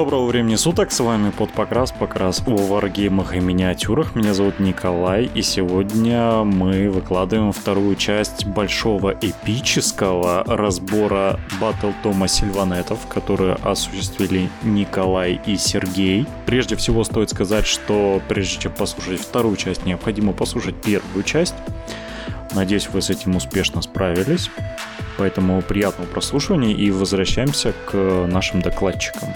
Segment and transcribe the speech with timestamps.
[0.00, 4.14] Доброго времени суток, с вами под покрас, покрас о варгеймах и миниатюрах.
[4.14, 13.06] Меня зовут Николай, и сегодня мы выкладываем вторую часть большого эпического разбора Батл Тома Сильванетов,
[13.08, 16.26] которую осуществили Николай и Сергей.
[16.46, 21.54] Прежде всего стоит сказать, что прежде чем послушать вторую часть, необходимо послушать первую часть.
[22.54, 24.50] Надеюсь, вы с этим успешно справились.
[25.18, 27.94] Поэтому приятного прослушивания и возвращаемся к
[28.26, 29.28] нашим докладчикам.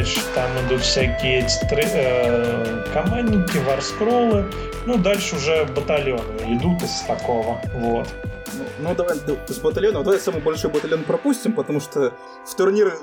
[0.00, 4.50] Дальше там идут всякие эти э, командники, варскроллы.
[4.86, 7.60] Ну, дальше уже батальоны идут из такого.
[7.74, 8.08] Вот.
[8.54, 10.02] Ну, ну давай с батальона.
[10.02, 12.14] Давай самый большой батальон пропустим, потому что
[12.46, 12.94] в турнир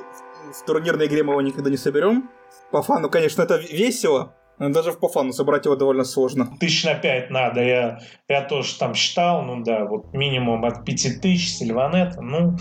[0.51, 2.31] в турнирной игре мы его никогда не соберем.
[2.71, 6.49] По фану, конечно, это весело, но даже по фану собрать его довольно сложно.
[6.59, 7.61] Тысяч на пять надо.
[7.61, 12.21] Я, я тоже там считал, ну да, вот минимум от пяти тысяч Сильванета.
[12.21, 12.57] Ну,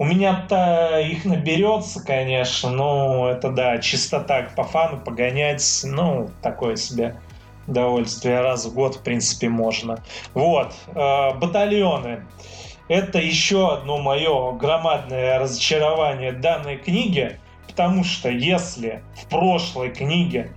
[0.00, 6.76] у меня-то их наберется, конечно, но это да, чисто так по фану погонять, ну, такое
[6.76, 7.20] себе
[7.66, 10.02] удовольствие раз в год, в принципе, можно.
[10.32, 12.24] Вот, э, батальоны.
[12.88, 20.50] Это еще одно мое громадное разочарование данной книги, потому что если в прошлой книге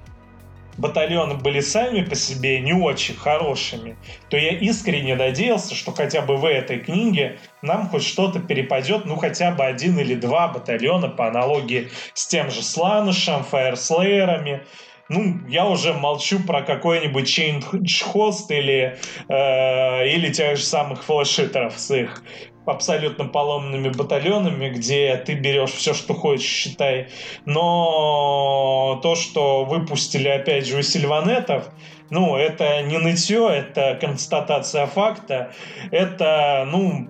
[0.78, 3.98] батальоны были сами по себе не очень хорошими,
[4.30, 9.16] то я искренне надеялся, что хотя бы в этой книге нам хоть что-то перепадет, ну
[9.16, 14.64] хотя бы один или два батальона по аналогии с тем же Сланышем, Фаерслеерами,
[15.10, 21.92] ну, я уже молчу про какой-нибудь Host или, э, или тех же самых флешитеров с
[21.92, 22.24] их
[22.66, 27.10] абсолютно поломанными батальонами, где ты берешь все, что хочешь, считай.
[27.46, 31.70] Но то, что выпустили, опять же, у Сильванетов,
[32.10, 35.52] ну, это не нытье, это констатация факта.
[35.92, 37.10] Это, ну,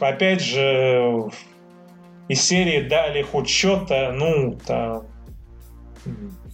[0.00, 1.30] опять же,
[2.28, 5.02] из серии дали хоть что-то, ну, там,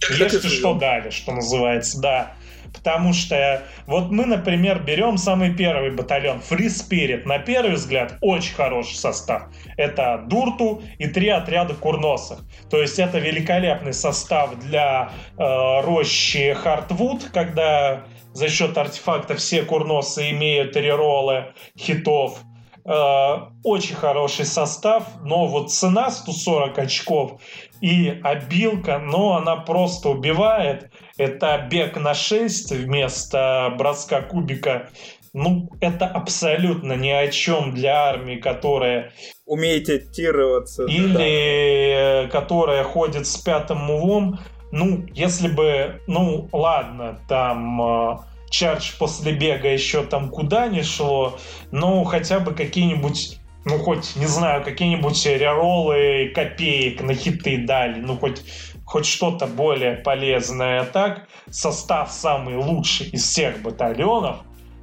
[0.09, 2.36] если что дали, что называется, да.
[2.73, 7.23] Потому что вот мы, например, берем самый первый батальон Free Spirit.
[7.25, 9.43] На первый взгляд очень хороший состав.
[9.77, 12.39] Это Дурту и три отряда курносов.
[12.69, 20.29] То есть это великолепный состав для э, рощи Хартвуд, когда за счет артефакта все курносы
[20.31, 22.39] имеют реролы хитов.
[22.85, 27.41] Э, очень хороший состав, но вот цена 140 очков
[27.81, 30.91] и обилка, но она просто убивает.
[31.17, 34.89] Это бег на 6 вместо броска кубика.
[35.33, 39.11] Ну, это абсолютно ни о чем для армии, которая...
[39.45, 40.85] Умеет тирироваться.
[40.85, 42.29] Или да.
[42.29, 44.39] которая ходит с пятым мувом.
[44.71, 46.01] Ну, если бы...
[46.07, 47.81] Ну, ладно, там...
[47.81, 48.17] Э,
[48.49, 51.37] чардж после бега еще там куда не шло,
[51.71, 58.17] но хотя бы какие-нибудь ну, хоть, не знаю, какие-нибудь реролы копеек на хиты дали, ну,
[58.17, 58.41] хоть,
[58.87, 60.85] хоть что-то более полезное.
[60.85, 64.37] Так, состав самый лучший из всех батальонов,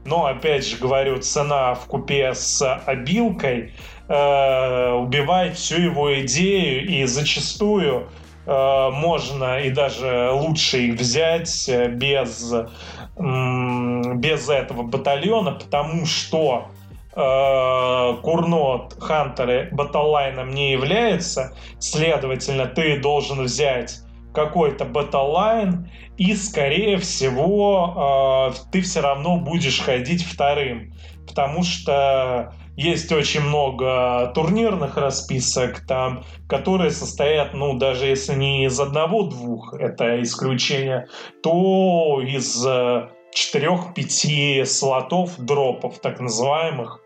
[0.04, 3.72] но, опять же говорю, цена в купе с обилкой
[4.06, 8.08] э, убивает всю его идею, и зачастую
[8.46, 12.66] э, можно и даже лучше их взять э, без, э,
[13.16, 16.83] без этого батальона, потому что Э,
[17.14, 24.00] Курнот Хантеры батллайном не является, следовательно, ты должен взять
[24.34, 30.92] какой-то батллайн, и, скорее всего, э, ты все равно будешь ходить вторым,
[31.26, 38.78] потому что есть очень много турнирных расписок там, которые состоят, ну, даже если не из
[38.78, 41.06] одного-двух, это исключение,
[41.42, 47.00] то из э, четырех-пяти слотов дропов, так называемых,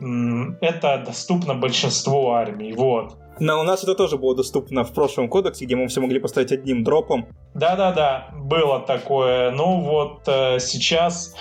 [0.00, 2.72] это доступно большинству армий.
[2.72, 3.16] Вот.
[3.40, 6.52] Но у нас это тоже было доступно в прошлом кодексе, где мы все могли поставить
[6.52, 7.26] одним дропом.
[7.54, 9.50] Да-да-да, было такое.
[9.50, 11.34] Ну вот э, сейчас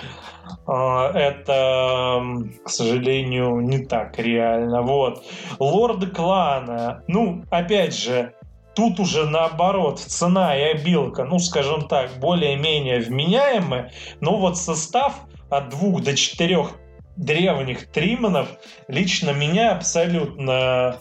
[0.67, 2.21] э, это,
[2.65, 4.81] к сожалению, не так реально.
[4.81, 5.23] Вот.
[5.59, 7.03] Лорды клана.
[7.07, 8.33] Ну, опять же,
[8.73, 15.13] тут уже наоборот, цена и обилка, ну, скажем так, более-менее вменяемые, но вот состав
[15.49, 16.71] от двух до четырех
[17.15, 18.47] древних триманов
[18.87, 20.99] лично меня абсолютно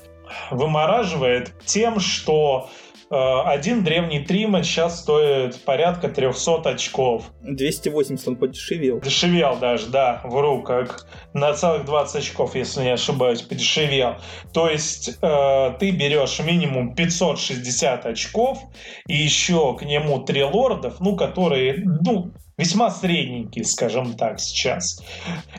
[0.51, 2.71] вымораживает тем, что
[3.11, 7.25] э, один древний триман сейчас стоит порядка 300 очков.
[7.43, 9.01] 280 он подешевел.
[9.01, 14.17] Дешевел даже, да, вру, как на целых 20 очков, если не ошибаюсь, подешевел.
[14.53, 18.59] То есть э, ты берешь минимум 560 очков
[19.07, 25.03] и еще к нему три лордов, ну, которые, ну, весьма средненькие, скажем так, сейчас.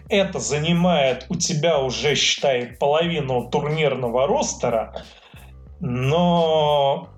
[0.09, 5.03] Это занимает у тебя уже, считай, половину турнирного ростера,
[5.79, 7.09] но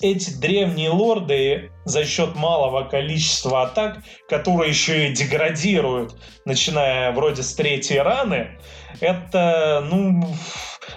[0.00, 7.54] эти древние лорды за счет малого количества атак, которые еще и деградируют, начиная вроде с
[7.54, 8.58] третьей раны,
[9.00, 10.34] это, ну,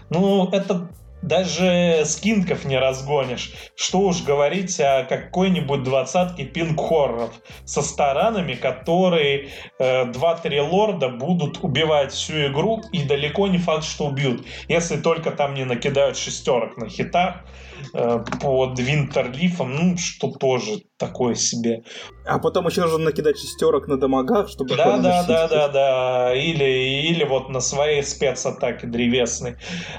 [0.10, 0.90] ну, это
[1.22, 3.54] даже скинков не разгонишь.
[3.76, 7.32] Что уж говорить о какой-нибудь двадцатке пинг-хорроров
[7.66, 9.50] со старанами, которые
[9.80, 14.46] э, 2-3 лорда будут убивать всю игру, и далеко не факт, что убьют.
[14.68, 21.36] Если только там не накидают шестерок на хитах, Э, под Винтерлифом, ну, что тоже такое
[21.36, 21.84] себе.
[22.26, 24.76] А потом еще нужно накидать шестерок на дамагах, чтобы...
[24.76, 26.36] Да, да, да, да, да.
[26.36, 29.56] Или, или вот на своей спецатаке древесной.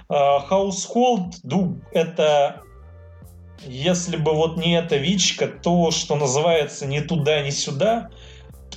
[0.09, 2.63] Household, ну, это
[3.67, 8.11] если бы вот не эта вичка, то, что называется, ни туда, ни сюда,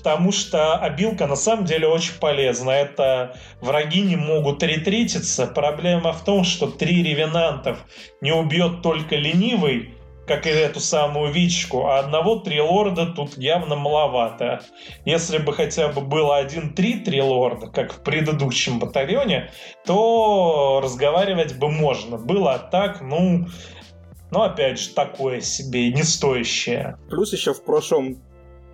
[0.03, 2.71] потому что обилка на самом деле очень полезна.
[2.71, 5.47] Это враги не могут ретрититься.
[5.47, 7.85] Проблема в том, что три ревенантов
[8.19, 9.93] не убьет только ленивый,
[10.27, 14.61] как и эту самую Вичку, а одного трилорда тут явно маловато.
[15.05, 19.51] Если бы хотя бы было один-три treelord а, как в предыдущем батальоне,
[19.85, 22.17] то разговаривать бы можно.
[22.17, 23.47] Было так, ну,
[24.31, 26.97] ну опять же, такое себе, не стоящее.
[27.09, 28.21] Плюс еще в прошлом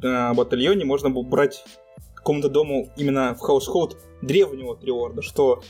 [0.01, 1.63] э, батальоне можно было брать
[2.15, 5.61] какому-то дому именно в household древнего treelord а, что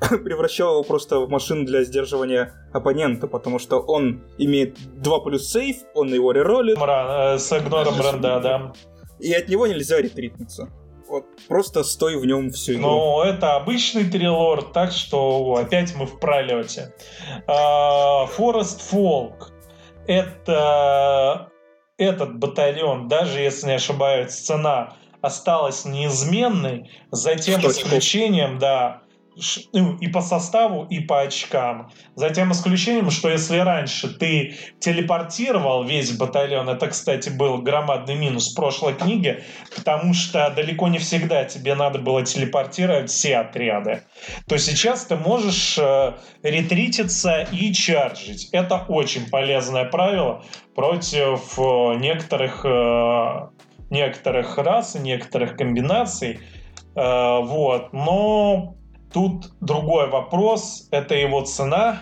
[0.24, 5.78] превращало его просто в машину для сдерживания оппонента, потому что он имеет 2 плюс save,
[5.94, 6.78] он его reroll ит.
[6.78, 8.72] Мра, э, с игнором rend а, да.
[9.18, 10.70] И от него нельзя ретритнуться.
[11.08, 12.82] Вот просто стой в нем всю игру.
[12.82, 16.92] Ну, это обычный трилорд, так что опять мы в пролете.
[17.46, 19.52] Форест uh, Фолк.
[20.06, 21.50] Это
[21.98, 29.02] этот батальон, даже если не ошибаюсь, цена осталась неизменной, за тем исключением, да,
[30.00, 31.90] и по составу, и по очкам.
[32.14, 38.54] За тем исключением, что если раньше ты телепортировал весь батальон, это, кстати, был громадный минус
[38.54, 39.44] прошлой книге,
[39.74, 44.02] потому что далеко не всегда тебе надо было телепортировать все отряды,
[44.48, 48.48] то сейчас ты можешь э, ретрититься и чарджить.
[48.52, 50.42] Это очень полезное правило
[50.74, 53.48] против э, некоторых, э,
[53.90, 56.40] некоторых рас и некоторых комбинаций.
[56.94, 57.92] Э, вот.
[57.92, 58.76] Но
[59.16, 62.00] Тут другой вопрос, это его цена,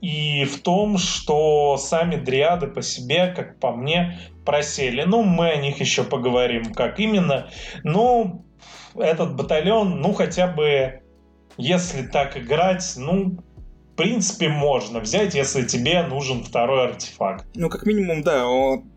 [0.00, 5.02] и в том, что сами дриады по себе, как по мне, просели.
[5.02, 7.50] Ну, мы о них еще поговорим, как именно.
[7.82, 8.44] Но
[8.94, 11.02] этот батальон, ну, хотя бы,
[11.56, 13.38] если так играть, ну,
[13.98, 17.44] принципе, можно взять, если тебе нужен второй артефакт.
[17.54, 18.44] Ну, как минимум, да,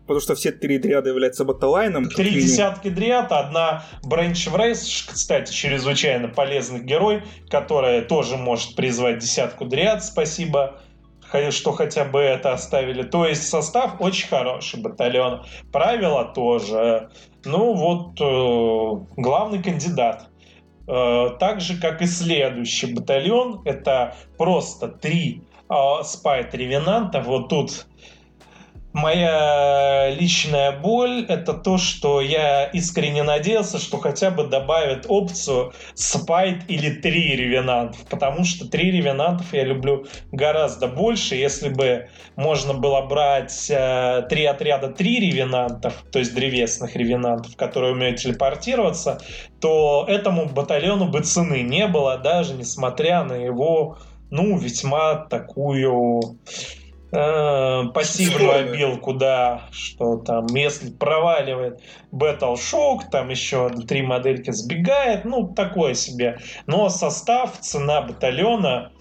[0.02, 2.08] потому что все три дриада являются батлайном.
[2.08, 2.46] Три минимум.
[2.46, 9.64] десятки дриад, одна Бренч в Рейс, кстати, чрезвычайно полезный герой, которая тоже может призвать десятку
[9.64, 10.80] дриад, спасибо
[11.50, 13.04] что хотя бы это оставили.
[13.04, 15.46] То есть состав очень хороший батальон.
[15.72, 17.08] Правила тоже.
[17.46, 20.28] Ну вот, э, главный кандидат.
[20.86, 27.20] Э, так же, как и следующий батальон, это просто три э, спайт-ревенанта.
[27.20, 27.86] Вот тут
[28.92, 36.64] Моя личная боль— это то, что я искренне надеялся, что хотя бы добавят опцию спайт
[36.68, 41.36] или три ревенантов, потому что три ревенантов я люблю гораздо больше.
[41.36, 47.94] Если бы можно было брать э, три отряда три ревенантов, то есть древесных ревенантов, которые
[47.94, 49.22] умеют телепортироваться,
[49.60, 53.96] то этому батальону бы цены не было, даже несмотря на его,
[54.30, 56.38] ну, весьма такую
[57.12, 65.52] пассивную обилку, да, что там, если проваливает Battle Shock, там еще три модельки сбегает, ну,
[65.52, 66.38] такое себе.
[66.66, 68.92] Но состав, цена батальона,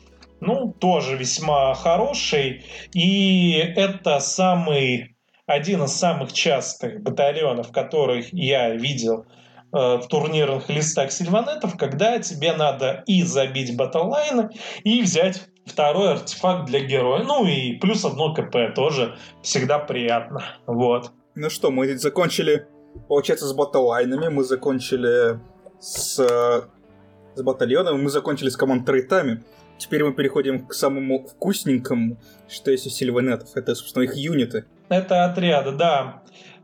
[0.41, 5.15] ну, тоже весьма хороший, и это самый,
[5.45, 9.40] один из самых частых батальонов, которых я видел э,
[9.71, 14.49] в турнирных листах сильванетов, когда тебе надо и забить батллайны,
[14.83, 17.23] и взять второй артефакт для героя.
[17.23, 20.43] Ну и плюс одно КП тоже всегда приятно.
[20.67, 21.11] Вот.
[21.35, 22.67] Ну что, мы закончили,
[23.07, 25.39] получается, с батлайнами, мы закончили
[25.79, 29.43] с, с батальоном, мы закончили с команд-трейтами.
[29.77, 33.55] Теперь мы переходим к самому вкусненькому, что есть у сильванетов.
[33.55, 34.65] Это, собственно, их юниты.
[34.89, 36.21] Это отряды, да.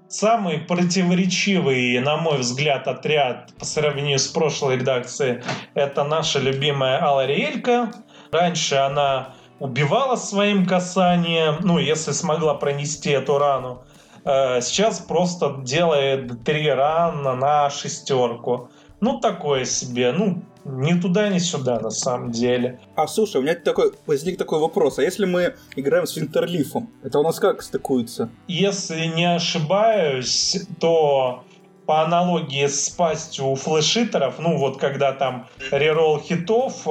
[0.10, 7.92] Самый противоречивый, на мой взгляд, отряд по сравнению с прошлой редакцией это наша любимая Алариэлька,
[8.32, 13.84] Раньше она убивала своим касанием, ну, если смогла пронести эту рану.
[14.26, 18.70] Э, сейчас просто делает три рана на шестерку.
[19.00, 20.12] Ну, такое себе.
[20.12, 22.80] Ну, ни туда, ни сюда, на самом деле.
[22.96, 25.00] А слушай, у меня такой, возник такой вопрос.
[25.00, 28.30] А если мы играем с Винтерлифом, это у нас как стыкуется?
[28.48, 31.44] Если не ошибаюсь, то
[31.86, 36.86] по аналогии с пастью у флешитеров, ну вот когда там реролл хитов,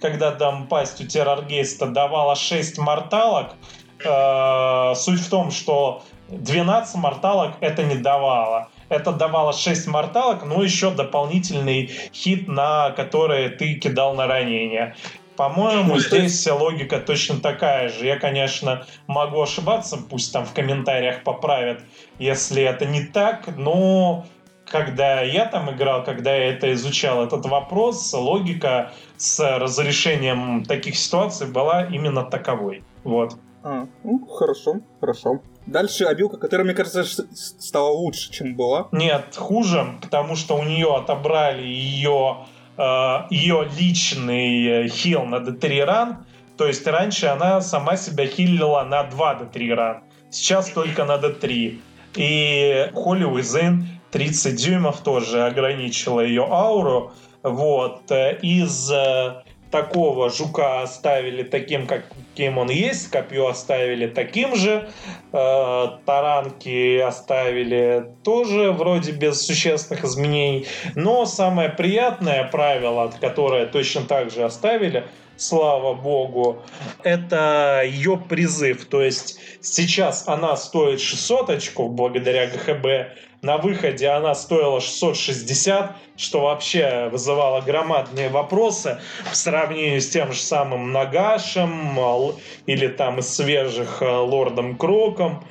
[0.00, 3.54] когда там пасть у терроргейста давала 6 морталок,
[4.04, 8.68] э, суть в том, что 12 морталок это не давало.
[8.88, 14.94] Это давало 6 морталок, но еще дополнительный хит, на который ты кидал на ранение.
[15.36, 18.06] По-моему, здесь логика точно такая же.
[18.06, 21.80] Я, конечно, могу ошибаться, пусть там в комментариях поправят,
[22.18, 24.26] если это не так, но
[24.66, 31.46] когда я там играл, когда я это изучал, этот вопрос, логика с разрешением таких ситуаций
[31.46, 32.84] была именно таковой.
[33.04, 33.36] Вот.
[33.62, 35.40] А, ну, хорошо, хорошо.
[35.66, 37.04] Дальше обилка, которая, мне кажется,
[37.34, 38.88] стала лучше, чем была.
[38.92, 46.26] Нет, хуже, потому что у нее отобрали ее, э, ее личный хил на D3 ран.
[46.56, 50.02] То есть раньше она сама себя хилила на 2 D3 ран.
[50.30, 51.80] Сейчас только на D3.
[52.16, 57.12] И Holy Within 30 дюймов тоже ограничила ее ауру.
[57.42, 58.10] Вот.
[58.10, 59.42] Из э,
[59.72, 64.88] такого жука оставили таким, каким он есть, копье оставили таким же,
[65.32, 70.66] э, таранки оставили тоже вроде без существенных изменений.
[70.94, 75.04] Но самое приятное правило, которое точно так же оставили,
[75.36, 76.62] слава богу,
[77.02, 78.84] это ее призыв.
[78.84, 86.42] То есть сейчас она стоит 600 очков благодаря ГХБ, на выходе она стоила 660, что
[86.42, 91.98] вообще вызывало громадные вопросы в сравнении с тем же самым Нагашем
[92.66, 95.44] или там из свежих э, Лордом Кроком.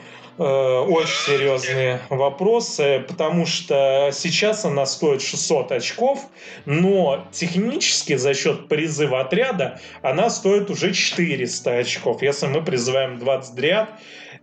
[0.44, 6.26] Э, очень серьезные вопросы, потому что сейчас она стоит 600 очков,
[6.66, 12.24] но технически за счет призыва отряда она стоит уже 400 очков.
[12.24, 13.90] Если мы призываем 20 дряд,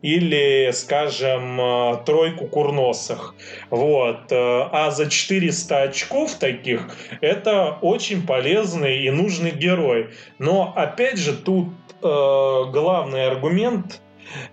[0.01, 3.35] или, скажем, э, тройку курносых.
[3.71, 4.31] Вот.
[4.31, 10.11] Э, а за 400 очков таких это очень полезный и нужный герой.
[10.39, 14.01] Но, опять же, тут э, главный аргумент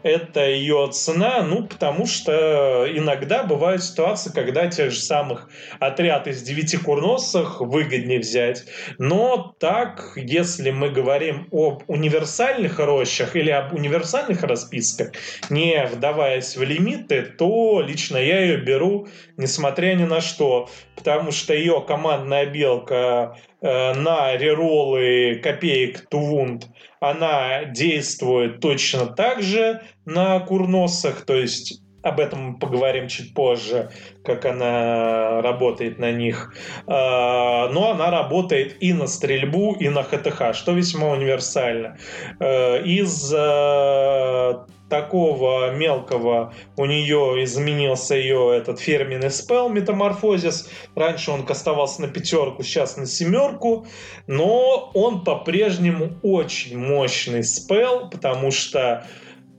[0.03, 6.41] это ее цена, ну, потому что иногда бывают ситуации, когда тех же самых отряд из
[6.41, 8.65] девяти курносах выгоднее взять.
[8.97, 15.11] Но так, если мы говорим об универсальных рощах или об универсальных расписках,
[15.49, 21.53] не вдаваясь в лимиты, то лично я ее беру, несмотря ни на что, потому что
[21.53, 26.67] ее командная белка на реролы копеек Тувунд
[26.99, 33.89] она действует точно так же на курносах, то есть об этом мы поговорим чуть позже,
[34.23, 36.53] как она работает на них.
[36.85, 41.97] А, но она работает и на стрельбу, и на ХТХ, что весьма универсально.
[42.39, 44.53] Э, из э,
[44.89, 50.69] такого мелкого у нее изменился ее этот фирменный спел метаморфозис.
[50.95, 53.87] Раньше он кастовался на пятерку, сейчас на семерку.
[54.27, 59.05] Но он по-прежнему очень мощный спел, потому что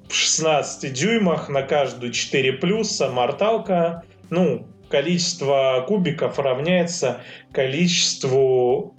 [0.09, 7.21] в 16 дюймах на каждую 4 плюса морталка, ну, количество кубиков равняется
[7.53, 8.95] количеству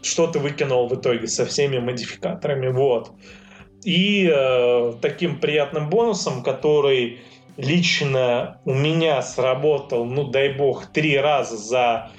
[0.00, 2.68] что ты выкинул в итоге со всеми модификаторами.
[2.68, 3.12] Вот.
[3.84, 7.20] И э, таким приятным бонусом, который
[7.56, 12.10] лично у меня сработал, ну дай бог, три раза за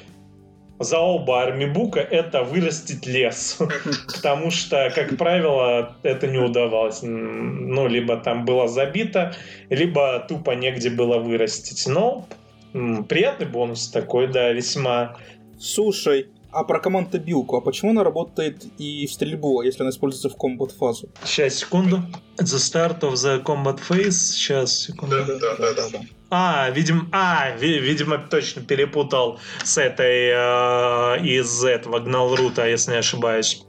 [0.79, 3.59] за оба армибука это вырастить лес.
[4.15, 7.01] Потому что, как правило, это не удавалось.
[7.03, 9.35] Ну, либо там было забито,
[9.69, 11.85] либо тупо негде было вырастить.
[11.85, 12.25] Но
[12.71, 15.17] приятный бонус такой, да, весьма.
[15.59, 20.37] Слушай, а про командобилку, а почему она работает и в стрельбу, если она используется в
[20.37, 21.09] комбат-фазу?
[21.23, 22.01] Сейчас, секунду.
[22.37, 24.11] The start of the combat phase.
[24.11, 25.23] Сейчас, секунду.
[25.25, 25.89] Да, да, да, да.
[25.89, 25.99] да.
[26.31, 33.63] А, видимо, а, видимо, точно перепутал с этой э, из этого Гналрута, если не ошибаюсь.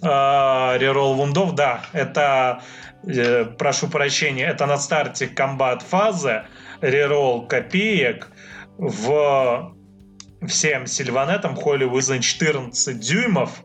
[0.00, 2.62] Э, Рерол вундов, да, это,
[3.04, 6.44] э, прошу прощения, это на старте комбат фазы,
[6.80, 8.28] рерол копеек
[8.78, 9.74] в
[10.48, 13.64] всем сильванетам Холли Wizard 14 дюймов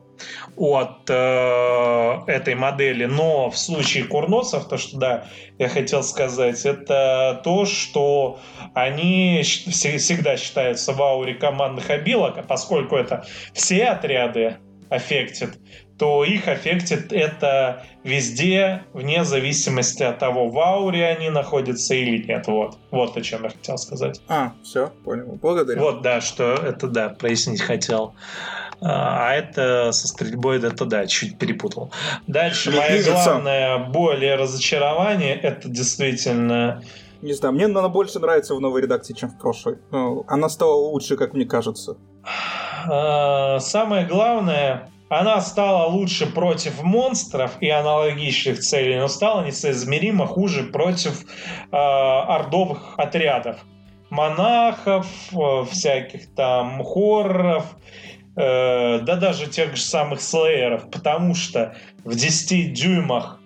[0.55, 5.25] от э, этой модели, но в случае курносов, то, что да,
[5.57, 8.39] я хотел сказать, это то, что
[8.73, 14.57] они всегда считаются в ауре командных обилок, а поскольку это все отряды
[14.89, 15.57] аффектит,
[15.99, 22.47] то их аффектит это везде, вне зависимости от того, в ауре они находятся или нет.
[22.47, 24.21] Вот, вот о чем я хотел сказать.
[24.29, 25.37] А, все, понял.
[25.41, 25.81] Благодарю.
[25.81, 28.15] Вот, да, что это, да, прояснить хотел.
[28.81, 31.91] А, а это со стрельбой, это да, чуть перепутал.
[32.27, 36.81] Дальше, мое главное более разочарование, это действительно
[37.21, 39.79] не знаю, мне она больше нравится в новой редакции, чем в прошлой.
[39.91, 41.97] Ну, она стала лучше, как мне кажется.
[42.89, 50.63] А, самое главное, она стала лучше против монстров и аналогичных целей, но стала несоизмеримо хуже
[50.63, 53.57] против э, ордовых отрядов.
[54.11, 57.65] Монахов, э, всяких там хорроров,
[58.35, 63.39] э, да даже тех же самых слееров, потому что в 10 дюймах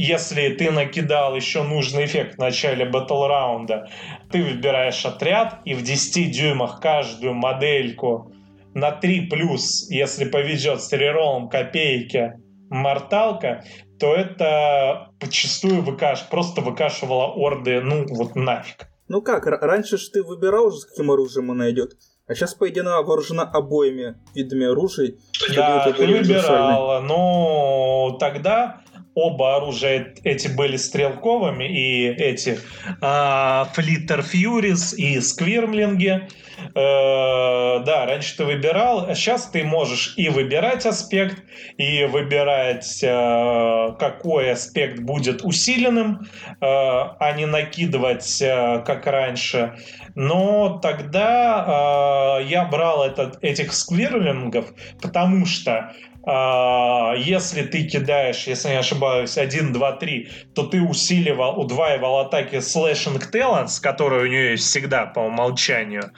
[0.00, 3.90] если ты накидал еще нужный эффект в начале батл раунда,
[4.30, 8.30] ты выбираешь отряд, и в 10 дюймах каждую модельку
[8.74, 12.34] на 3 плюс, если повезет с реролом копейки
[12.70, 13.64] морталка,
[13.98, 18.88] то это почастую выкаш, просто выкашивало орды, ну вот нафиг.
[19.08, 21.96] Ну как, раньше ж ты выбирал уже, с каким оружием она идет,
[22.28, 25.18] а сейчас, по идее, она вооружена обоими видами оружий.
[25.56, 28.82] Да, ты выбирала, но тогда
[29.14, 32.58] оба оружия эти были стрелковыми, и эти
[33.00, 36.28] а, Флиттер Фьюрис и Сквирмлинги.
[36.74, 41.42] Э, да, раньше ты выбирал, а сейчас ты можешь и выбирать аспект,
[41.76, 49.78] и выбирать, э, какой аспект будет усиленным, э, а не накидывать, как раньше.
[50.14, 55.92] Но тогда я брал этот, этих сквирлингов, потому что
[56.28, 63.22] если ты кидаешь, если не ошибаюсь, 1, 2, 3, то ты усиливал, удваивал атаки Slashing
[63.32, 66.12] Talents, которые у нее есть всегда по умолчанию.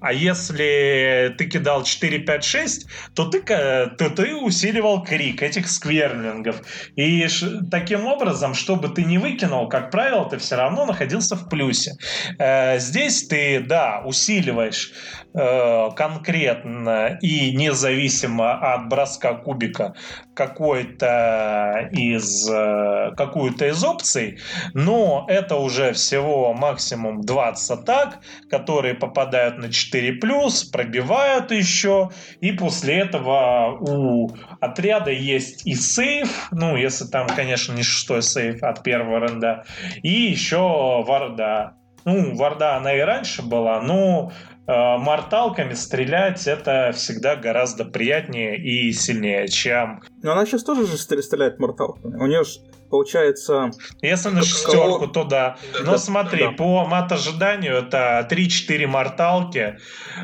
[0.00, 6.62] А если ты кидал 4, 5, 6, то ты, то ты усиливал крик этих скверлингов.
[6.96, 7.26] И
[7.70, 11.96] таким образом, чтобы ты не выкинул, как правило, ты все равно находился в плюсе.
[12.38, 14.92] Э, здесь ты, да, усиливаешь
[15.32, 19.94] Э, конкретно и независимо от броска кубика
[20.34, 24.38] какой-то из э, какую-то из опций,
[24.74, 32.10] но это уже всего максимум 20 атак, которые попадают на 4+, пробивают еще,
[32.40, 38.62] и после этого у отряда есть и сейф, ну, если там, конечно, не шестой сейф
[38.62, 39.64] от первого ренда,
[40.02, 41.74] и еще варда.
[42.04, 44.32] Ну, варда она и раньше была, но
[44.70, 50.02] морталками стрелять это всегда гораздо приятнее и сильнее, чем...
[50.22, 52.16] Но она сейчас тоже же стреляет морталками.
[52.16, 53.70] У нее же получается...
[54.02, 55.56] Если на шестерку, то да.
[55.84, 56.50] Но да, смотри, да.
[56.52, 59.78] по мат-ожиданию это 3-4 морталки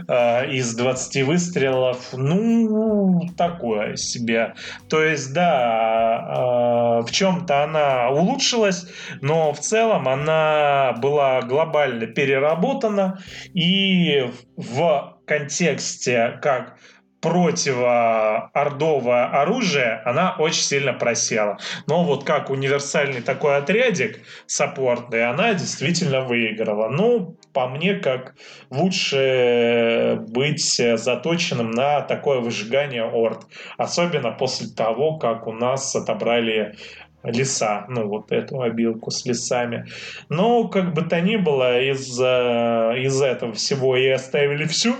[0.09, 2.13] э, из 20 выстрелов.
[2.13, 4.55] Ну, такое себе.
[4.89, 8.87] То есть, да, э, в чем-то она улучшилась,
[9.21, 13.21] но в целом она была глобально переработана
[13.55, 16.79] и в контексте как
[17.27, 21.59] противоордовое оружие, она очень сильно просела.
[21.89, 26.89] Но вот как универсальный такой отрядик саппортный, она действительно выиграла.
[26.89, 28.37] Ну, по мне, как
[28.71, 33.41] лучше быть заточенным на такое выжигание орд.
[33.77, 36.77] Особенно после того, как у нас отобрали
[37.25, 39.87] леса, ну вот эту обилку с лесами.
[40.29, 44.95] Но как бы то ни было, из, э, из этого всего и оставили всю.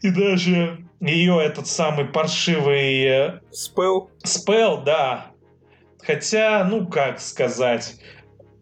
[0.00, 3.04] И даже ее этот самый паршивый...
[3.04, 4.10] Э, спел?
[4.22, 5.32] Спел, да.
[6.00, 7.96] Хотя, ну как сказать,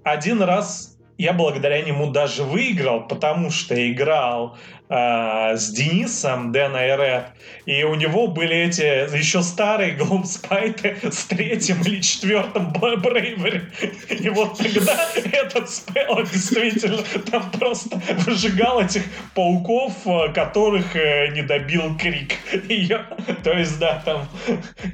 [0.04, 4.56] один раз я благодаря нему даже выиграл, потому что играл
[4.90, 7.26] э, с Денисом Дэна Ред,
[7.64, 13.62] и у него были эти еще старые глумспайты с третьим или четвертым Брейвери.
[14.08, 21.42] И вот тогда этот спел действительно там просто выжигал этих пауков, э, которых э, не
[21.42, 22.34] добил крик.
[22.68, 23.06] Ее,
[23.44, 24.28] то есть, да, там,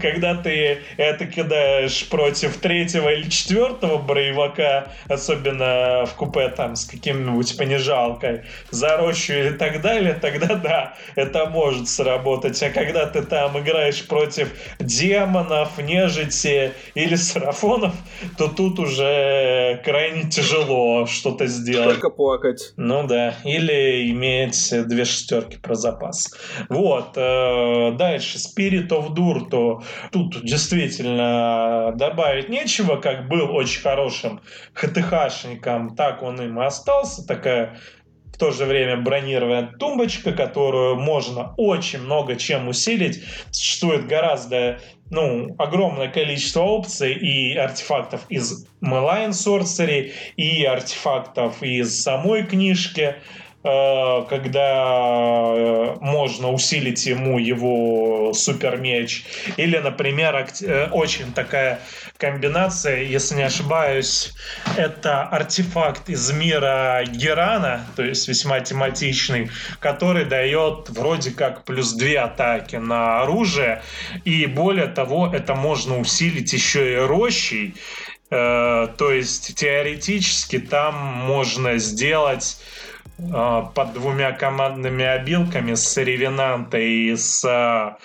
[0.01, 7.57] когда ты это кидаешь против третьего или четвертого брейвака, особенно в купе там с каким-нибудь
[7.57, 12.61] понижалкой, за рощу или так далее, тогда да, это может сработать.
[12.63, 14.49] А когда ты там играешь против
[14.81, 17.95] демонов, нежити или сарафонов,
[18.37, 22.01] то тут уже крайне тяжело что-то сделать.
[22.01, 22.73] Только плакать.
[22.77, 26.35] Ну да, или иметь две шестерки про запас.
[26.69, 34.41] Вот, э, дальше, Spirit of Dur, тут действительно добавить нечего, как был очень хорошим
[34.75, 37.79] ХТХшником, так он им и остался, такая
[38.37, 43.25] в то же время бронированная тумбочка, которую можно очень много чем усилить.
[43.51, 44.79] Существует гораздо,
[45.11, 53.17] ну, огромное количество опций и артефактов из Malign Sorcery, и артефактов из самой книжки.
[53.69, 59.25] Э, когда э, можно усилить ему его супер меч.
[59.57, 61.81] Или, например, э, очень такая
[62.17, 64.35] комбинация, если не ошибаюсь,
[64.77, 69.51] это артефакт из мира Герана, то есть весьма тематичный,
[69.81, 73.83] который дает вроде как плюс две атаки на оружие.
[74.25, 77.75] И более того, это можно усилить еще и рощей.
[78.29, 82.59] То есть теоретически там можно сделать
[83.19, 87.97] под двумя командными обилками с Ревенанта и с а,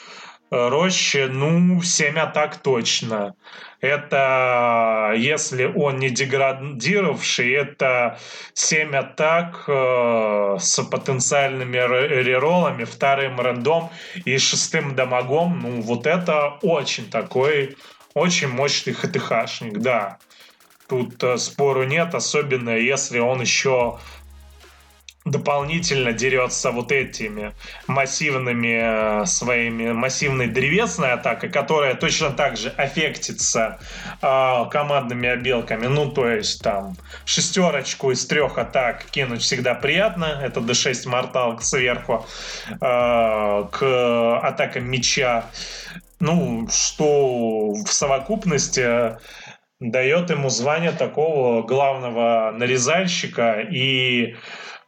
[0.51, 3.35] Рощи, ну, 7 атак точно.
[3.79, 8.19] Это, если он не деградировавший, это
[8.53, 13.91] 7 атак э, с потенциальными реролами, вторым рандом
[14.25, 15.61] и шестым дамагом.
[15.61, 17.77] Ну, вот это очень такой,
[18.13, 20.17] очень мощный ХТХшник, да.
[20.89, 23.99] Тут э, спору нет, особенно если он еще
[25.25, 27.53] дополнительно дерется вот этими
[27.87, 33.79] массивными э, своими массивной древесной атакой, которая точно так же аффектится
[34.21, 35.85] э, командными обелками.
[35.85, 40.25] Ну, то есть там шестерочку из трех атак кинуть всегда приятно.
[40.25, 42.25] Это D6 мортал сверху
[42.69, 45.45] э, к атакам меча.
[46.19, 49.17] Ну, что в совокупности
[49.79, 54.35] дает ему звание такого главного нарезальщика и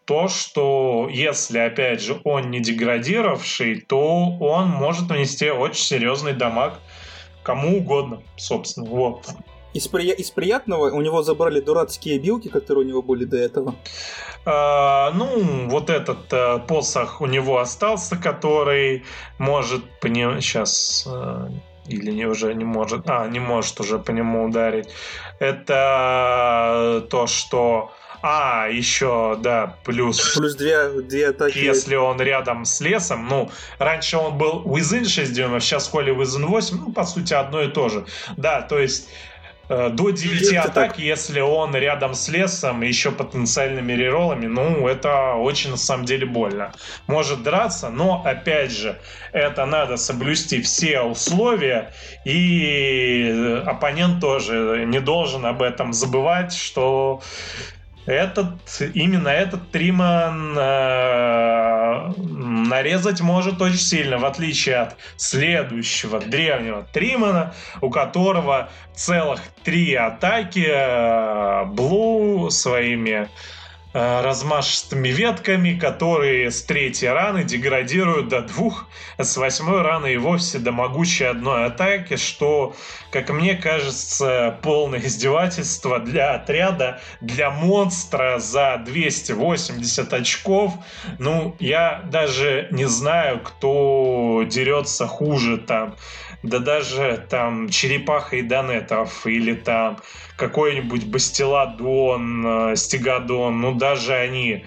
[0.05, 6.79] то, что если, опять же, он не деградировавший, то он может нанести очень серьезный дамаг
[7.43, 8.89] кому угодно, собственно.
[8.89, 9.27] Вот.
[9.73, 10.11] Из, при...
[10.11, 13.75] из приятного у него забрали дурацкие билки, которые у него были до этого.
[14.45, 19.03] А, ну, вот этот а, посох у него остался, который
[19.37, 21.49] может по нему сейчас а,
[21.87, 24.89] или не уже не может, а не может уже по нему ударить.
[25.39, 27.91] Это то, что
[28.25, 30.33] а, еще, да, плюс...
[30.33, 31.57] Плюс две, две атаки.
[31.57, 36.45] Если он рядом с лесом, ну, раньше он был within 6 дюймов, сейчас Холли within
[36.45, 38.05] 8, ну, по сути, одно и то же.
[38.37, 39.09] Да, то есть
[39.67, 40.99] э, до 9 это атак, так.
[40.99, 46.25] если он рядом с лесом и еще потенциальными реролами, ну, это очень, на самом деле,
[46.25, 46.71] больно.
[47.07, 49.01] Может драться, но, опять же,
[49.33, 51.91] это надо соблюсти все условия,
[52.23, 57.21] и оппонент тоже не должен об этом забывать, что
[58.05, 58.55] этот,
[58.93, 67.89] именно этот Триман э, нарезать может очень сильно, в отличие от следующего древнего Тримана, у
[67.89, 73.29] которого целых три атаки э, Блу своими
[73.93, 80.59] размашистыми ветками, которые с третьей раны деградируют до двух, а с восьмой раны и вовсе
[80.59, 82.75] до могучей одной атаки, что,
[83.11, 90.73] как мне кажется, полное издевательство для отряда, для монстра за 280 очков.
[91.19, 95.95] Ну, я даже не знаю, кто дерется хуже там
[96.43, 99.97] да даже там черепаха и донетов, или там
[100.35, 104.65] какой-нибудь бастиладон, э, стегадон, ну даже они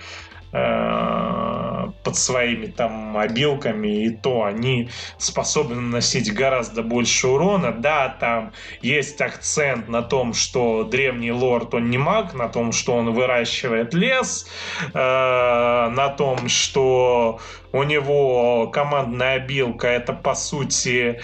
[0.53, 7.73] э, под своими там мобилками, и то они способны наносить гораздо больше урона.
[7.73, 12.95] Да, там есть акцент на том, что древний лорд, он не маг, на том, что
[12.95, 14.49] он выращивает лес,
[14.95, 17.39] э, на том, что
[17.73, 21.21] у него командная обилка это по сути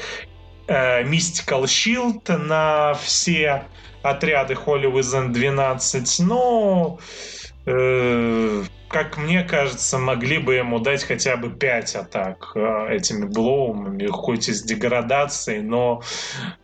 [0.66, 3.64] э, Mystical Shield на все
[4.02, 6.98] отряды Holy Within 12, но
[7.66, 14.06] э, как мне кажется, могли бы ему дать хотя бы 5 атак э, этими блоумами,
[14.06, 16.02] хоть и с деградацией, но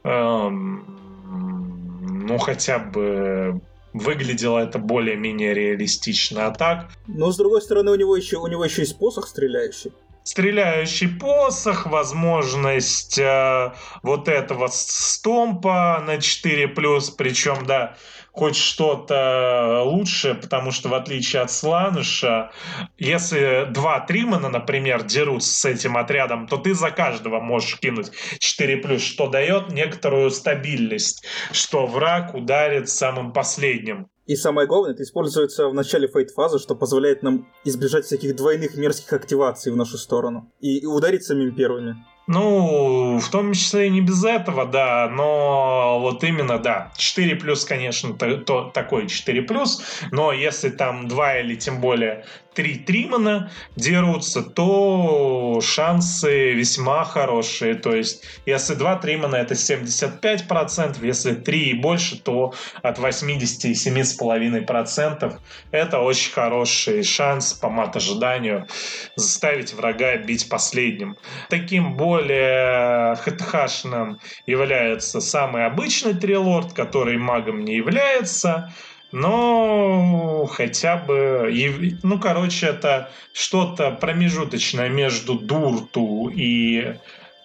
[0.04, 3.60] э, ну хотя бы
[3.94, 6.46] выглядело это более-менее реалистично.
[6.46, 6.90] А так...
[7.06, 9.92] Но с другой стороны, у него еще, у него еще и посох стреляющий
[10.28, 17.96] стреляющий посох, возможность э, вот этого стомпа на 4+, причем, да,
[18.32, 22.52] хоть что-то лучше, потому что в отличие от Сланыша,
[22.98, 28.98] если два Тримана, например, дерутся с этим отрядом, то ты за каждого можешь кинуть 4+,
[28.98, 34.08] что дает некоторую стабильность, что враг ударит самым последним.
[34.28, 39.10] И самое главное, это используется в начале фейт-фазы, что позволяет нам избежать всяких двойных мерзких
[39.14, 40.52] активаций в нашу сторону.
[40.60, 41.96] И, ударить самим первыми.
[42.26, 47.64] Ну, в том числе и не без этого, да, но вот именно, да, 4 плюс,
[47.64, 52.26] конечно, то, то, такой 4 плюс, но если там 2 или тем более
[52.58, 57.76] три Тримана дерутся, то шансы весьма хорошие.
[57.76, 65.38] То есть, если два Тримана это 75%, если три и больше, то от 87,5%.
[65.70, 68.66] Это очень хороший шанс по мат-ожиданию
[69.14, 71.16] заставить врага бить последним.
[71.50, 78.72] Таким более хтхшным является самый обычный трилорд, который магом не является,
[79.12, 81.98] но хотя бы...
[82.02, 86.94] Ну, короче, это что-то промежуточное между Дурту и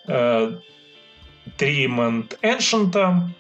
[0.08, 0.52] э,
[1.58, 3.34] Тримонт Эншентом,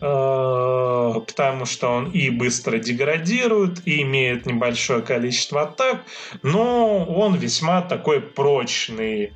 [0.00, 6.02] э, потому что он и быстро деградирует, и имеет небольшое количество атак,
[6.42, 9.32] но он весьма такой прочный,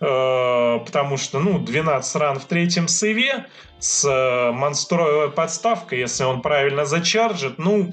[0.00, 3.46] э, потому что, ну, 12 ран в третьем сейве,
[3.78, 7.92] с э, монстровой подставкой, если он правильно зачаржит, ну,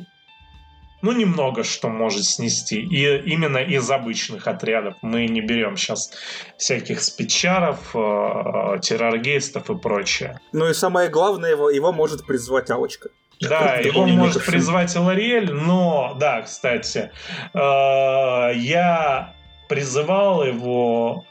[1.04, 2.80] ну, немного что может снести.
[2.80, 4.96] И именно из обычных отрядов.
[5.02, 6.12] Мы не берем сейчас
[6.58, 10.40] всяких спичаров, э, терроргейстов и прочее.
[10.54, 13.10] Ну и самое главное, его, его может призвать Алочка.
[13.42, 17.12] Да, его может призвать Лориэль, но, да, кстати,
[17.54, 17.60] э,
[18.56, 19.34] я
[19.68, 21.26] призывал его,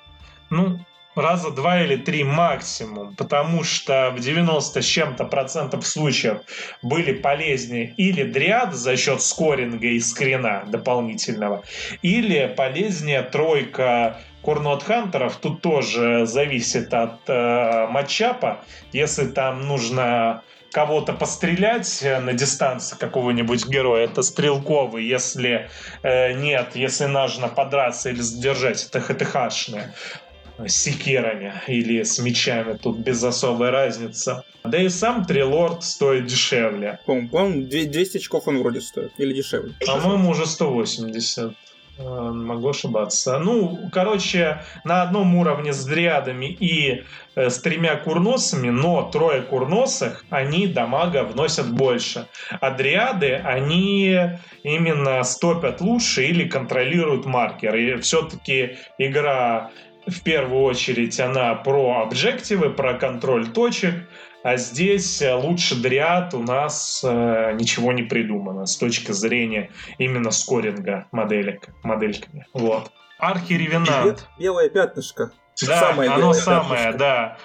[0.51, 0.79] ну,
[1.15, 6.39] раза два или три максимум, потому что в 90 с чем-то процентов случаев
[6.83, 11.63] были полезнее или дриад за счет скоринга и скрина дополнительного,
[12.03, 15.37] или полезнее тройка Курнот Хантеров.
[15.37, 18.65] Тут тоже зависит от э, матчапа.
[18.93, 25.05] Если там нужно кого-то пострелять на дистанции какого-нибудь героя, это стрелковый.
[25.05, 25.69] Если
[26.03, 30.32] э, нет, если нужно подраться или задержать, это ХТХшные с
[30.67, 34.43] секирами или с мечами, тут без особой разницы.
[34.65, 36.99] Да и сам Трилорд стоит дешевле.
[37.07, 39.75] По-моему, 200 очков он вроде стоит, или дешевле.
[39.87, 41.53] По-моему, уже 180.
[41.99, 43.39] Э, могу ошибаться.
[43.39, 50.25] Ну, короче, на одном уровне с дриадами и э, с тремя курносами, но трое курносых,
[50.31, 52.27] они дамага вносят больше.
[52.61, 54.19] А дриады, они
[54.63, 57.77] именно стопят лучше или контролируют маркер.
[57.77, 59.71] И все-таки игра
[60.07, 63.95] в первую очередь она про объективы, про контроль точек,
[64.43, 70.33] а здесь э, лучше дриад у нас э, ничего не придумано с точки зрения именно
[70.33, 72.47] скоринга моделек, модельками.
[72.53, 72.91] Вот.
[73.19, 74.29] Архиревенант.
[74.39, 75.31] Белое пятнышко.
[75.65, 76.99] Да, самое оно самое, пятнышко.
[76.99, 77.37] да.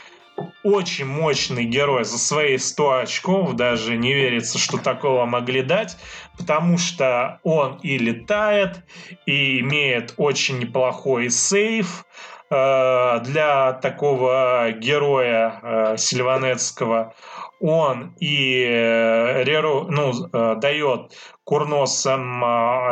[0.64, 5.98] Очень мощный герой за свои 100 очков, даже не верится, что такого могли дать,
[6.38, 8.84] потому что он и летает,
[9.26, 12.06] и имеет очень неплохой сейф,
[12.50, 17.14] для такого героя э, Сильванецкого
[17.60, 20.14] он и э, рерол, ну,
[20.56, 22.44] дает курносам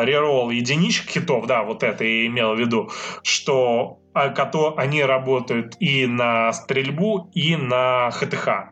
[0.04, 2.90] рерол единичек хитов, да, вот это и имел в виду,
[3.22, 4.34] что а,
[4.78, 8.72] они работают и на стрельбу, и на ХТХ.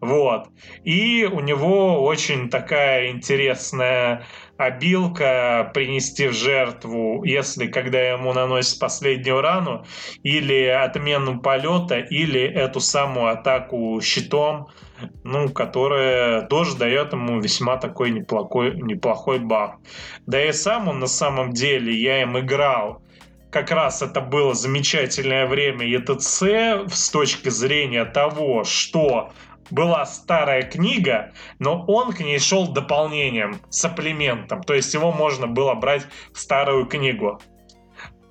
[0.00, 0.48] Вот.
[0.84, 4.24] И у него очень такая интересная
[4.56, 9.84] обилка принести в жертву, если когда ему наносит последнюю рану,
[10.22, 14.68] или отмену полета, или эту самую атаку щитом,
[15.24, 19.76] ну, которая тоже дает ему весьма такой неплохой, неплохой баф.
[20.26, 23.02] Да и сам он на самом деле, я им играл,
[23.50, 29.32] как раз это было замечательное время ЕТЦ с точки зрения того, что
[29.70, 34.62] была старая книга, но он к ней шел дополнением, сапплементом.
[34.62, 37.40] То есть его можно было брать в старую книгу.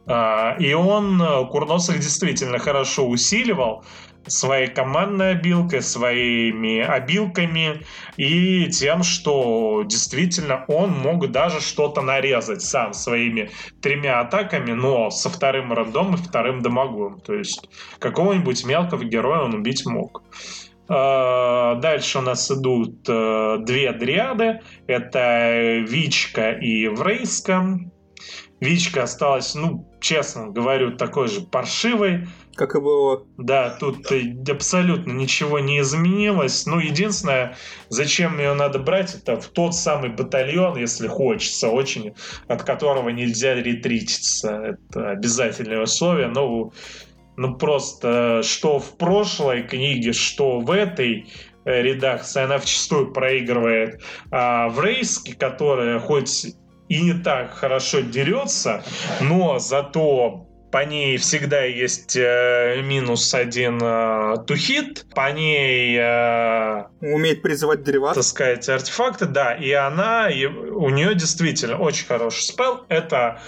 [0.08, 3.84] А, и он э, Курносых действительно хорошо усиливал
[4.28, 7.82] своей командной обилкой, своими обилками
[8.18, 15.30] и тем, что действительно он мог даже что-то нарезать сам своими тремя атаками, но со
[15.30, 17.20] вторым рандом и вторым дамагом.
[17.20, 17.70] То есть
[18.00, 20.24] какого-нибудь мелкого героя он убить мог.
[20.24, 24.62] А, дальше у нас идут э, две дриады.
[24.88, 27.80] Это Вичка и Врейска.
[28.60, 32.28] Вичка осталась, ну, честно говорю, такой же паршивой.
[32.56, 33.26] Как и было.
[33.38, 34.08] Да, тут
[34.50, 36.66] абсолютно ничего не изменилось.
[36.66, 37.58] Ну, единственное,
[37.90, 42.14] зачем ее надо брать, это в тот самый батальон, если хочется, очень,
[42.48, 44.78] от которого нельзя ретрититься.
[44.78, 46.28] Это обязательное условие.
[46.28, 46.72] Но
[47.38, 51.28] ну просто что в прошлой книге, что в этой
[51.66, 54.02] э, редакции, она вчастую проигрывает.
[54.32, 56.46] А в Рейске, которая хоть
[56.88, 58.84] и не так хорошо дерется,
[59.22, 60.46] но зато
[60.76, 65.98] по ней всегда есть э, минус один э, тухит, по ней...
[65.98, 68.16] Э, Умеет призывать дериват.
[68.16, 73.40] Так сказать, артефакты, да, и она, и у нее действительно очень хороший спел, это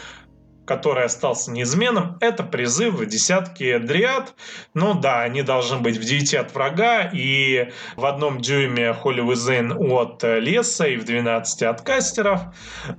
[0.68, 4.36] который остался неизменным, это призыв в десятки дриад.
[4.74, 9.74] Ну да, они должны быть в девяти от врага и в одном дюйме Holy Within
[9.74, 12.42] от леса и в 12 от кастеров.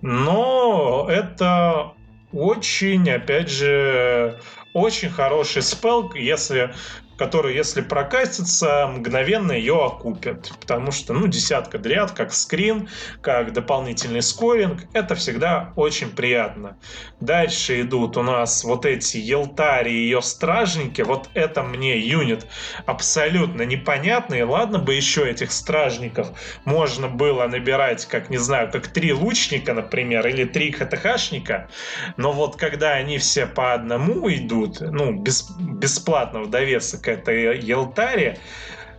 [0.00, 1.92] Но это
[2.32, 4.40] очень, опять же,
[4.72, 6.74] очень хороший спел, если
[7.18, 10.52] который, если прокатится, мгновенно ее окупят.
[10.60, 12.88] Потому что, ну, десятка дряд, как скрин,
[13.20, 16.78] как дополнительный скоринг, это всегда очень приятно.
[17.20, 21.02] Дальше идут у нас вот эти елтари и ее стражники.
[21.02, 22.46] Вот это мне юнит
[22.86, 24.44] абсолютно непонятный.
[24.44, 26.28] Ладно бы еще этих стражников
[26.64, 31.68] можно было набирать, как, не знаю, как три лучника, например, или три ХТХшника.
[32.16, 38.38] Но вот когда они все по одному идут, ну, без, бесплатно в довесок этой Елтаре,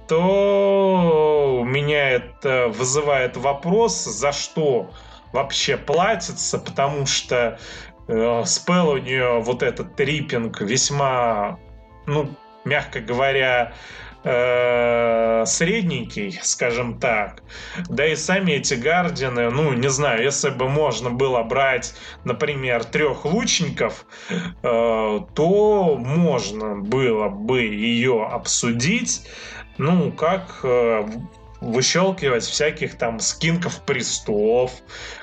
[0.07, 4.89] то меня это вызывает вопрос, за что
[5.31, 7.59] вообще платится, потому что
[8.07, 11.59] э, спел у нее вот этот триппинг весьма,
[12.07, 12.29] ну,
[12.65, 13.73] мягко говоря, э,
[14.23, 17.41] средненький, скажем так.
[17.89, 23.25] Да и сами эти гардины, ну, не знаю, если бы можно было брать, например, трех
[23.25, 29.27] лучников, э, то можно было бы ее обсудить,
[29.77, 31.07] ну, как э,
[31.61, 34.71] выщелкивать всяких там скинков престов,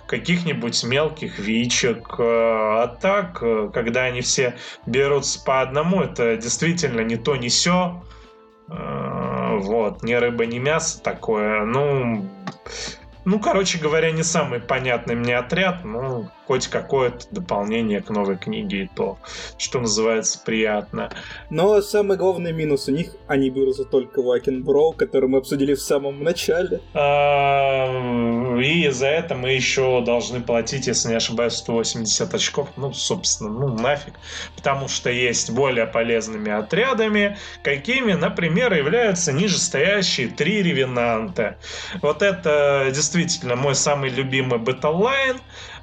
[0.07, 2.15] каких-нибудь мелких вичек.
[2.19, 4.57] Э, а так, э, когда они все
[4.87, 8.03] берутся по одному, это действительно не то, не все.
[8.69, 11.65] Э, вот, ни рыба, ни мясо такое.
[11.65, 12.27] Ну,
[13.27, 18.85] ну, короче говоря, не самый понятный мне отряд, но хоть какое-то дополнение к новой книге
[18.85, 19.19] и то,
[19.59, 21.11] что называется, приятно.
[21.51, 25.81] Но самый главный минус у них, они берутся только Вакен Бро, который мы обсудили в
[25.81, 26.81] самом начале.
[26.95, 32.69] А, и за это мы еще должны платить, если не ошибаюсь, 180 очков.
[32.77, 34.15] Ну, собственно, ну нафиг.
[34.55, 41.59] Потому что есть более полезными отрядами, какими, например, являются нижестоящие три ревенанта.
[42.03, 43.16] Вот это действительно
[43.57, 45.37] мой самый любимый беталайн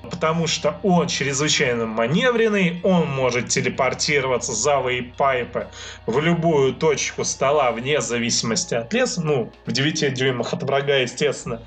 [0.09, 5.67] потому что он чрезвычайно маневренный, он может телепортироваться за вейпайпы
[6.05, 11.61] в любую точку стола вне зависимости от леса, ну, в 9 дюймах от врага, естественно.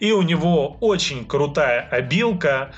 [0.00, 2.74] И у него очень крутая обилка,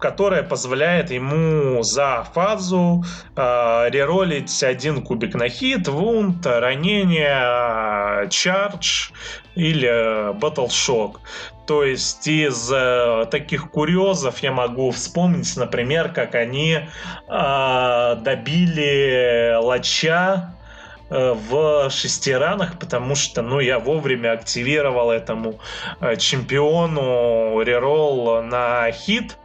[0.00, 3.04] которая позволяет ему за фазу
[3.36, 9.10] э, реролить один кубик на хит, вунт, ранение, чардж
[9.54, 11.20] или батл шок.
[11.70, 16.80] То есть из э, таких курьезов я могу вспомнить, например, как они
[17.28, 20.56] э, добили Лача
[21.10, 25.60] э, в шести ранах, потому что, ну, я вовремя активировал этому
[26.00, 29.36] э, чемпиону реролл на хит,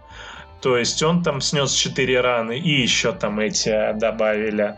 [0.61, 4.75] то есть он там снес 4 раны и еще там эти добавили.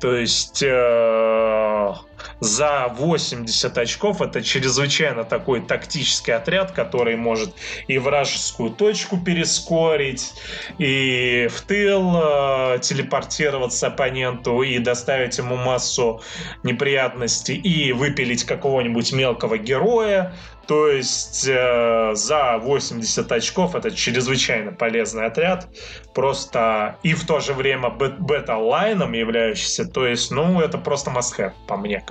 [0.00, 1.94] То есть э,
[2.40, 7.54] за 80 очков это чрезвычайно такой тактический отряд, который может
[7.86, 10.32] и вражескую точку перескорить,
[10.78, 16.22] и в тыл э, телепортироваться оппоненту, и доставить ему массу
[16.62, 20.34] неприятностей, и выпилить какого-нибудь мелкого героя.
[20.70, 25.66] То есть э, за 80 очков это чрезвычайно полезный отряд.
[26.14, 29.84] Просто и в то же время бета-лайном являющийся.
[29.84, 32.04] То есть, ну, это просто must по мне.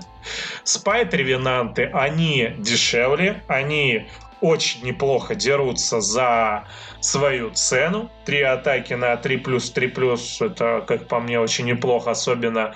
[0.65, 4.09] Спайт-ревенанты, они дешевле, они
[4.41, 6.67] очень неплохо дерутся за
[6.99, 8.11] свою цену.
[8.25, 12.75] Три атаки на 3 плюс 3 плюс, это, как по мне, очень неплохо, особенно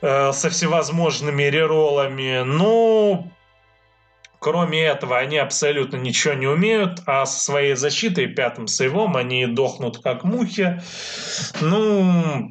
[0.00, 2.42] э, со всевозможными реролами.
[2.46, 3.30] Ну,
[4.44, 10.02] Кроме этого, они абсолютно ничего не умеют, а со своей защитой пятым сейвом они дохнут
[10.02, 10.82] как мухи.
[11.62, 12.50] Ну,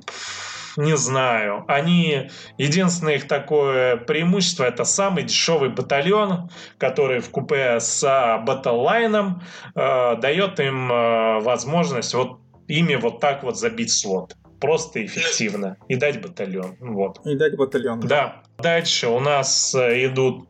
[0.75, 1.65] не знаю.
[1.67, 8.01] Они, единственное их такое преимущество, это самый дешевый батальон, который в купе с
[8.43, 9.43] батллайном
[9.75, 15.95] э, дает им э, возможность вот ими вот так вот забить слот просто эффективно и
[15.95, 16.75] дать батальон.
[16.79, 17.19] Вот.
[17.23, 17.99] И дать батальон.
[17.99, 18.41] Да.
[18.57, 20.47] Дальше у нас э, идут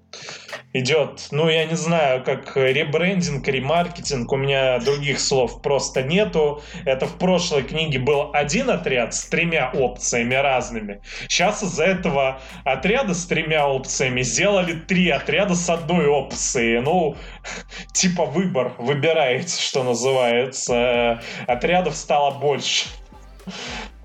[0.74, 6.61] идет, ну, я не знаю, как ребрендинг, ремаркетинг, у меня других слов просто нету.
[6.86, 11.01] Это в прошлой книге был один отряд с тремя опциями разными.
[11.28, 16.82] Сейчас из-за этого отряда с тремя опциями сделали три отряда с одной опцией.
[16.82, 17.16] Ну,
[17.93, 21.22] типа выбор, выбираете, что называется.
[21.47, 22.88] Отрядов стало больше.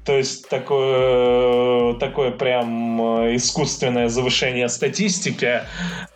[0.09, 5.61] То есть такое такое прям э, искусственное завышение статистики,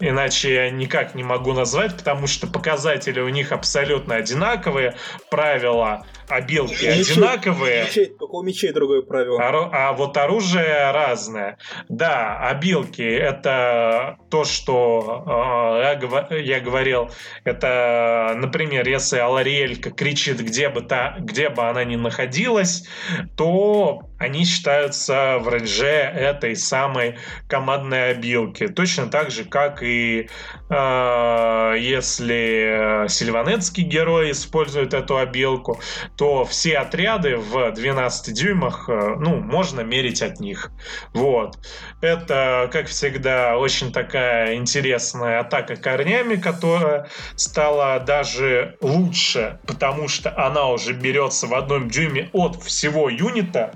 [0.00, 4.96] иначе я никак не могу назвать, потому что показатели у них абсолютно одинаковые,
[5.30, 7.84] правила обилки мечей, одинаковые.
[7.84, 9.40] Мечей, только у мечей другое правило.
[9.40, 11.58] А, а вот оружие разное.
[11.88, 17.10] Да, обилки это то, что э, я, я говорил,
[17.44, 22.88] это, например, если Алариэлька кричит, где бы, та, где бы она ни находилась,
[23.36, 27.18] то они считаются в рейдже этой самой
[27.48, 28.68] командной обилки.
[28.68, 30.28] Точно так же, как и
[30.70, 35.80] э, если сильванетский герой использует эту обилку,
[36.16, 40.70] то все отряды в 12 дюймах, э, ну, можно мерить от них.
[41.14, 41.58] Вот.
[42.00, 50.68] Это, как всегда, очень такая интересная атака корнями, которая стала даже лучше, потому что она
[50.68, 53.74] уже берется в одном дюйме от всего юнита,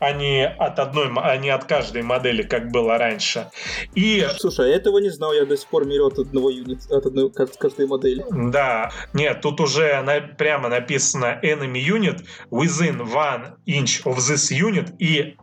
[0.00, 3.50] а не от одной, а не от каждой модели, как было раньше.
[3.94, 4.26] И...
[4.38, 7.30] Слушай, я этого не знал, я до сих пор мерил от одного юнита, от одной
[7.32, 8.24] каждой модели.
[8.30, 14.94] Да, нет, тут уже на, прямо написано enemy unit within one inch of this unit
[14.98, 15.36] и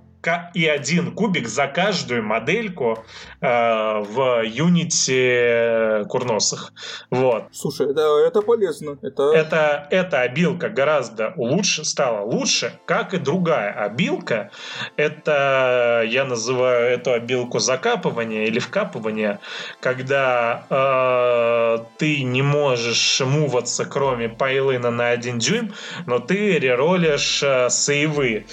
[0.53, 3.03] и один кубик за каждую модельку
[3.41, 6.73] э, в юните курносах.
[7.09, 7.45] Вот.
[7.51, 8.97] Слушай, да, это полезно.
[9.01, 9.31] Это...
[9.33, 14.51] Это, эта обилка гораздо лучше стала лучше, как и другая обилка.
[14.97, 19.39] Это я называю эту обилку закапывания или вкапывания,
[19.79, 25.73] когда э, ты не можешь муваться, кроме пайлына на один дюйм,
[26.05, 28.45] но ты реролишь э, сейвы.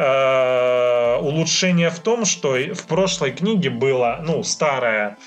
[0.00, 5.18] Э, улучшение в том, что в прошлой книге было, ну, старая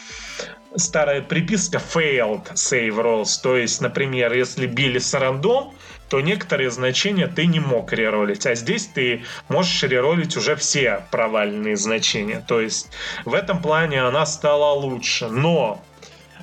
[0.77, 3.41] старая приписка failed save rolls.
[3.43, 5.73] То есть, например, если били с рандом,
[6.07, 8.45] то некоторые значения ты не мог реролить.
[8.45, 12.41] А здесь ты можешь реролить уже все провальные значения.
[12.47, 12.91] То есть
[13.25, 15.27] в этом плане она стала лучше.
[15.27, 15.81] Но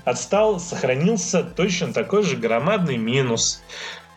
[0.04, 3.62] отстал, сохранился точно такой же громадный минус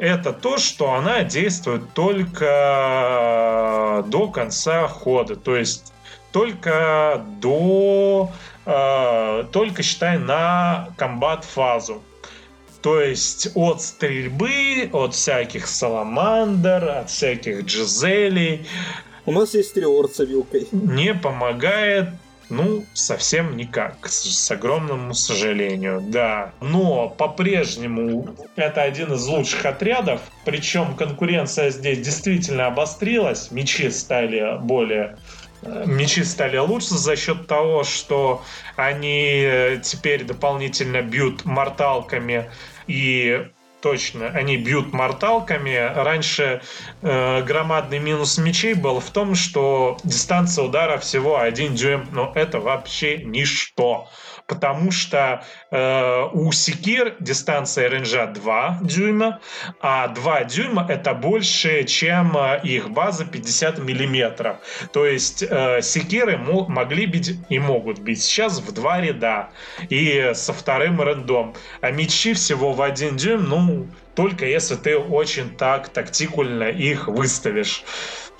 [0.02, 2.43] это то, что она действует только
[4.08, 5.36] до конца хода.
[5.36, 5.93] То есть
[6.32, 8.32] только до...
[8.66, 12.02] Э, только считай на комбат-фазу.
[12.82, 18.68] То есть от стрельбы, от всяких саламандр, от всяких джизелей.
[19.28, 20.68] У нас есть триор с вилкой.
[20.72, 22.10] Не помогает
[22.52, 26.54] ну, совсем никак, с огромным сожалению, да.
[26.60, 35.18] Но по-прежнему это один из лучших отрядов, причем конкуренция здесь действительно обострилась, мечи стали более
[35.62, 38.43] э, мечи стали лучше за счет того, что
[38.76, 42.52] они э, теперь дополнительно бьют морталками
[42.86, 43.47] и
[43.82, 45.92] точно, они бьют морталками.
[45.96, 46.62] Раньше
[47.02, 52.60] э, громадный минус мечей был в том, что дистанция удара всего один дюйм, но это
[52.60, 54.08] вообще ничто
[54.52, 59.39] потому что э, у секир дистанция рейнджа 2 дюйма,
[59.80, 64.58] а 2 дюйма это больше, чем э, их база 50 миллиметров.
[64.91, 69.52] То есть э, секиры могли бить и могут бить сейчас в два ряда
[69.88, 71.56] и со вторым рендом.
[71.80, 77.86] А мечи всего в один дюйм, ну, только если ты очень так тактикульно их выставишь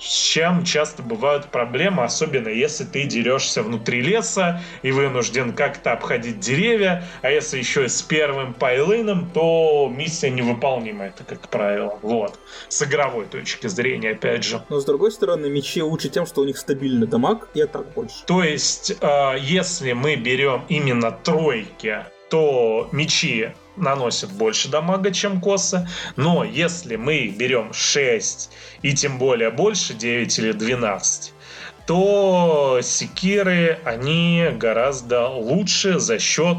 [0.02, 6.40] с чем часто бывают проблемы, особенно если ты дерешься внутри леса и вынужден как-то обходить
[6.40, 11.98] деревья, а если еще и с первым пайлыном, то миссия невыполнима, это как правило.
[12.02, 12.38] Вот.
[12.68, 14.62] С игровой точки зрения, опять же.
[14.68, 18.24] Но с другой стороны, мечи лучше тем, что у них стабильный дамаг и атак больше.
[18.26, 25.88] То есть, э, если мы берем именно тройки, то мечи наносят больше дамага, чем косы.
[26.16, 28.50] Но если мы берем 6
[28.82, 31.32] и тем более больше, 9 или 12,
[31.86, 36.58] то секиры, они гораздо лучше за счет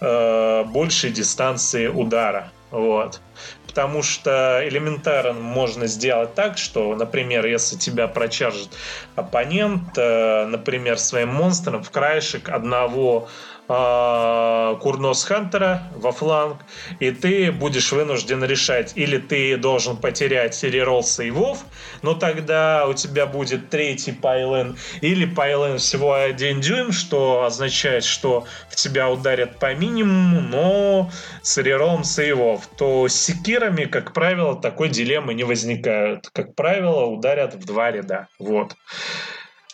[0.00, 2.52] э, большей дистанции удара.
[2.70, 3.20] Вот.
[3.66, 8.68] Потому что элементарно можно сделать так, что, например, если тебя прочаржит
[9.14, 13.28] оппонент, э, например, своим монстром в краешек одного
[13.68, 16.62] Курнос Хантера во фланг,
[17.00, 21.64] и ты будешь вынужден решать, или ты должен потерять реролл сейвов,
[22.00, 28.46] но тогда у тебя будет третий пайлен, или пайлен всего один дюйм, что означает, что
[28.70, 31.10] в тебя ударят по минимуму, но
[31.42, 36.30] с рероллом сейвов, то с секирами, как правило, такой дилеммы не возникают.
[36.32, 38.28] Как правило, ударят в два ряда.
[38.38, 38.76] Вот.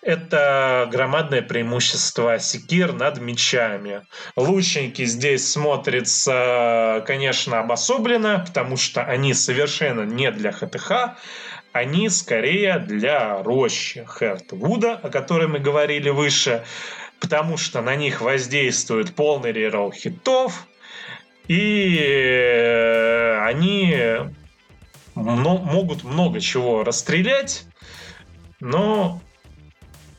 [0.04, 4.02] Это громадное преимущество секир над мечами.
[4.36, 11.16] Лучники здесь смотрятся, конечно, обособленно, потому что они совершенно не для ХТХ.
[11.72, 16.64] они скорее для рощи Хертвуда, о которой мы говорили выше,
[17.18, 20.66] потому что на них воздействует полный рерол хитов,
[21.48, 23.96] и э, они
[25.14, 27.64] могут много чего расстрелять,
[28.60, 29.22] но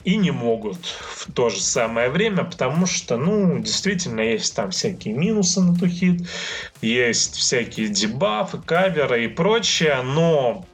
[0.06, 5.16] и не могут в то же самое время, потому что, ну, действительно, есть там всякие
[5.16, 6.28] минусы на тухит,
[6.82, 10.66] есть всякие дебафы, каверы и прочее, но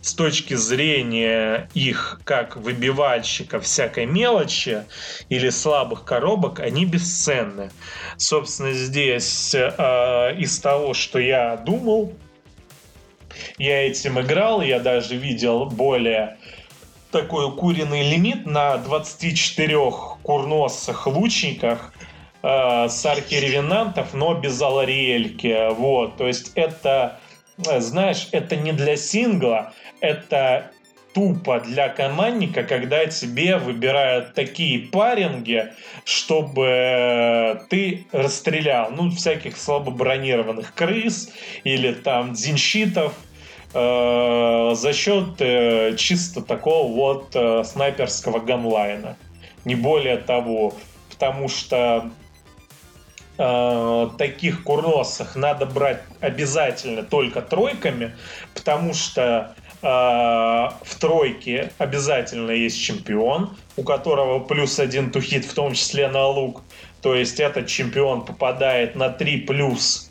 [0.00, 4.84] с точки зрения их как выбивальщика всякой мелочи
[5.28, 7.70] или слабых коробок, они бесценны.
[8.16, 12.14] Собственно, здесь э, из того, что я думал,
[13.58, 16.38] я этим играл, я даже видел более
[17.10, 19.76] такой куриный лимит на 24
[20.22, 21.92] курносых лучниках
[22.42, 25.74] э, с архиревенантов, но без алариэльки.
[25.74, 27.20] Вот, то есть это,
[27.66, 30.70] э, знаешь, это не для сингла, это
[31.12, 35.72] тупо для командника, когда тебе выбирают такие паринги,
[36.04, 41.32] чтобы ты расстрелял, ну, всяких слабо бронированных крыс
[41.64, 43.14] или там дзинщитов,
[43.72, 49.16] Э, за счет э, чисто такого вот э, снайперского ганлайна.
[49.64, 50.74] Не более того,
[51.10, 52.10] потому что
[53.38, 58.16] э, таких курносах надо брать обязательно только тройками,
[58.54, 65.74] потому что э, в тройке обязательно есть чемпион, у которого плюс один тухит, в том
[65.74, 66.62] числе на лук.
[67.02, 70.09] То есть этот чемпион попадает на 3 плюс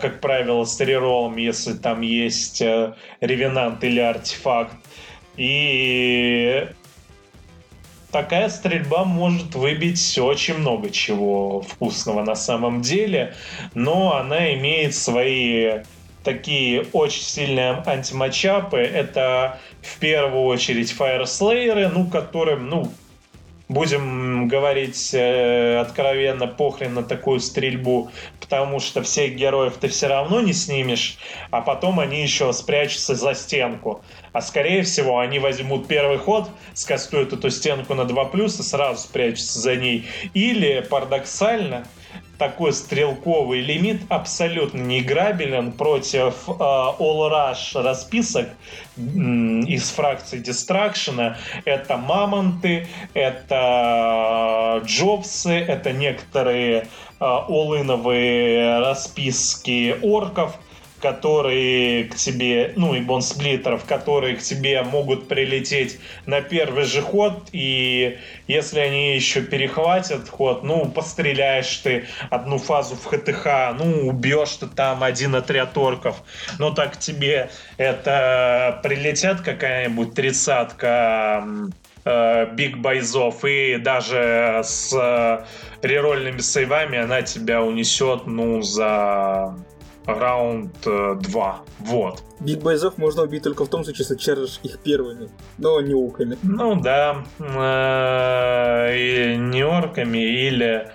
[0.00, 4.76] как правило, с реролом, если там есть э, ревенант или артефакт.
[5.36, 6.66] И
[8.10, 13.34] такая стрельба может выбить очень много чего вкусного на самом деле,
[13.74, 15.82] но она имеет свои
[16.22, 18.78] такие очень сильные антиматчапы.
[18.78, 22.92] Это в первую очередь фаерслейеры, ну, которым, ну,
[23.68, 28.10] будем говорить э, откровенно, похрен на такую стрельбу,
[28.44, 31.16] потому что всех героев ты все равно не снимешь,
[31.50, 34.02] а потом они еще спрячутся за стенку.
[34.32, 39.60] А скорее всего, они возьмут первый ход, скастуют эту стенку на 2+, и сразу спрячутся
[39.60, 40.06] за ней.
[40.34, 41.86] Или, парадоксально,
[42.38, 48.48] такой стрелковый лимит абсолютно неиграбелен против э, All Rush расписок
[48.96, 51.36] э, из фракции Дистракшена.
[51.64, 56.84] Это Мамонты, это Джобсы, это некоторые э,
[57.18, 60.58] олыновые расписки орков–
[61.00, 67.48] которые к тебе, ну и бонсплиттеров, которые к тебе могут прилететь на первый же ход,
[67.52, 74.56] и если они еще перехватят ход, ну, постреляешь ты одну фазу в ХТХ, ну, убьешь
[74.56, 76.22] ты там один отряд орков,
[76.58, 81.46] но так тебе это прилетят какая-нибудь тридцатка
[82.04, 85.44] э, биг бойзов, и даже с э,
[85.82, 89.54] рерольными сейвами она тебя унесет, ну, за
[90.06, 91.22] раунд 2.
[91.26, 92.22] Э, вот.
[92.40, 95.28] Big boys ов можно убить только в том случае, если charge ишь их первыми,
[95.58, 96.36] но не уками.
[96.42, 97.24] Ну да.
[97.38, 100.90] Э, и не орками, или...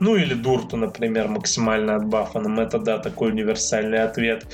[0.00, 2.60] Ну или дурту, например, максимально отбафанным.
[2.60, 4.46] Это, да, такой универсальный ответ.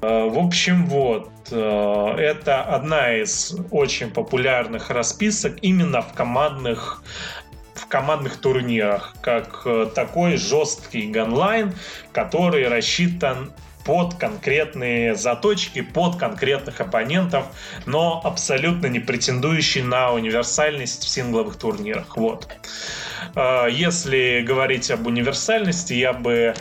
[0.00, 1.28] Э, в общем, вот.
[1.50, 7.02] Это одна из очень популярных расписок именно в командных
[7.90, 11.74] командных турнирах, как э, такой жесткий gunline,
[12.12, 13.52] который рассчитан
[13.84, 17.46] под конкретные заточки, под конкретных оппонентов,
[17.86, 22.16] но абсолютно не претендующий на универсальность в сингловых турнирах.
[22.16, 22.48] Вот.
[23.34, 26.54] Э, если говорить об универсальности, я бы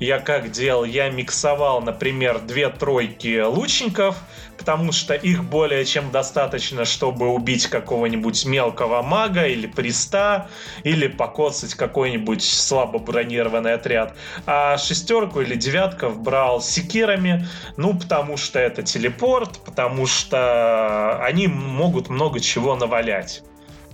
[0.00, 0.84] я как делал?
[0.84, 4.16] Я миксовал, например, две тройки лучников,
[4.60, 10.48] потому что их более чем достаточно, чтобы убить какого-нибудь мелкого мага или приста,
[10.84, 14.14] или покоцать какой-нибудь слабо бронированный отряд.
[14.44, 17.48] А шестерку или девятков брал секирами,
[17.78, 23.42] ну, потому что это телепорт, потому что они могут много чего навалять.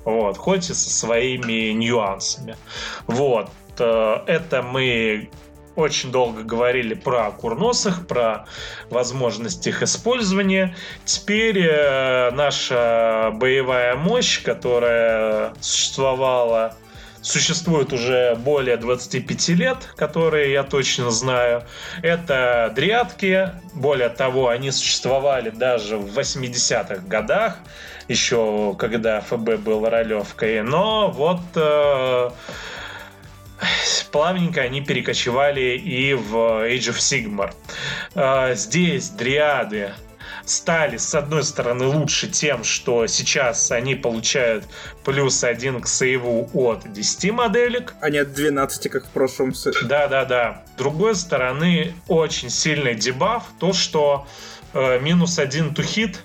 [0.04, 2.56] Вот, хоть и со своими нюансами.
[3.06, 5.30] Вот, э, это мы
[5.76, 8.46] очень долго говорили про курносах, про
[8.90, 10.74] возможность их использования.
[11.04, 16.74] Теперь э, наша боевая мощь, которая существовала
[17.26, 21.64] существует уже более 25 лет, которые я точно знаю.
[22.02, 23.50] Это дриадки.
[23.74, 27.56] Более того, они существовали даже в 80-х годах,
[28.06, 30.62] еще когда ФБ был ролевкой.
[30.62, 32.30] Но вот э,
[34.12, 37.52] плавненько они перекочевали и в Age of Sigmar.
[38.14, 39.92] Э, здесь дриады
[40.46, 44.64] стали, с одной стороны, лучше тем, что сейчас они получают
[45.04, 47.94] плюс один к сейву от 10 моделек.
[48.00, 49.52] А не от 12, как в прошлом.
[49.82, 50.62] Да-да-да.
[50.74, 54.26] С другой стороны, очень сильный дебаф, то, что
[54.72, 56.16] э, минус один hit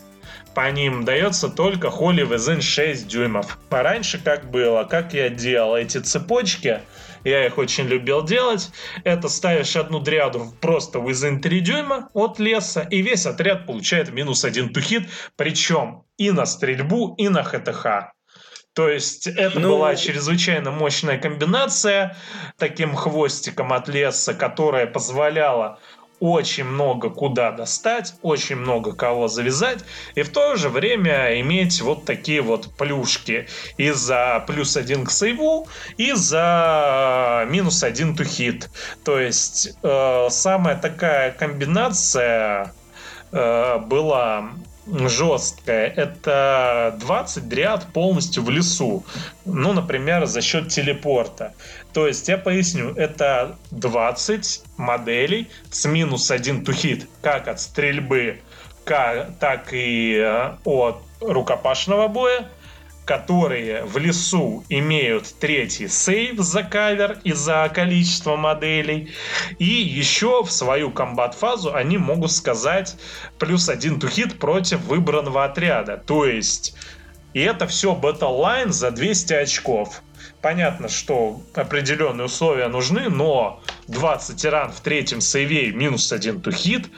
[0.54, 3.58] по ним дается только Holy Within 6 дюймов.
[3.70, 4.84] А раньше как было?
[4.84, 6.82] Как я делал эти цепочки?
[7.24, 8.72] Я их очень любил делать.
[9.04, 14.44] Это ставишь одну дряду просто within 3 дюйма от леса, и весь отряд получает минус
[14.46, 15.04] один тухит,
[15.36, 18.14] причем и на стрельбу, и на ХТХ.
[18.74, 19.72] То есть это ну...
[19.72, 22.16] была чрезвычайно мощная комбинация
[22.58, 25.80] таким хвостиком от леса, которая позволяла
[26.22, 29.80] очень много куда достать, очень много кого завязать,
[30.16, 33.48] и в то же время иметь вот такие вот плюшки
[33.78, 35.68] и за плюс один к сейву,
[35.98, 38.70] и за минус один to hit.
[39.04, 42.74] То есть э, самая такая комбинация
[43.32, 44.52] э, была
[44.88, 45.88] жесткая.
[45.88, 49.04] Это 20 дриад полностью в лесу.
[49.46, 51.54] Ну, например, за счет телепорта.
[51.94, 58.40] То есть, я поясню, это 20 моделей с минус 1 тухит, как от стрельбы,
[58.84, 62.50] как, так и э, от рукопашного боя,
[63.06, 69.12] которые в лесу имеют третий сейв за кавер и за количество моделей.
[69.60, 72.96] И еще в свою комбат-фазу они могут сказать
[73.40, 75.98] плюс один тухит против выбранного отряда.
[75.98, 76.76] То есть,
[77.34, 80.02] и это все Line за 200 очков.
[80.42, 86.90] Понятно, что определенные условия нужны, но 20 тиран в третьем сейве минус один тухит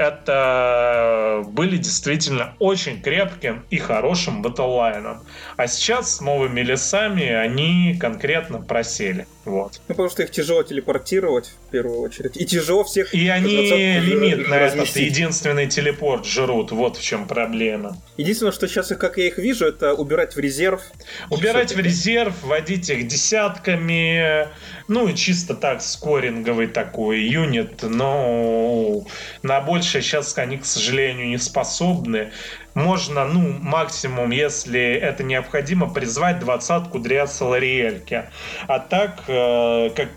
[0.00, 5.20] это были действительно очень крепким и хорошим батллайном.
[5.58, 9.26] А сейчас с новыми лесами они конкретно просели.
[9.44, 9.80] Вот.
[9.88, 12.36] Ну, потому что их тяжело телепортировать, в первую очередь.
[12.36, 13.14] И тяжело всех...
[13.14, 16.72] И они лимит на этот единственный телепорт жрут.
[16.72, 17.96] Вот в чем проблема.
[18.18, 20.82] Единственное, что сейчас, как я их вижу, это убирать в резерв.
[21.30, 24.48] Убирать в резерв, вводить их десятками.
[24.88, 27.82] Ну, и чисто так, скоринговый такой юнит.
[27.82, 29.06] Но
[29.42, 32.32] на большее сейчас они, к сожалению, не способны
[32.74, 38.24] можно, ну, максимум, если это необходимо, призвать двадцатку для Солариэльки.
[38.66, 40.08] А так, э, как,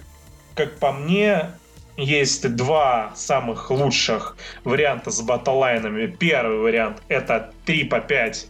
[0.55, 1.51] как по мне,
[1.97, 6.07] есть два самых лучших варианта с батлайнами.
[6.07, 8.47] Первый вариант это 3 по 5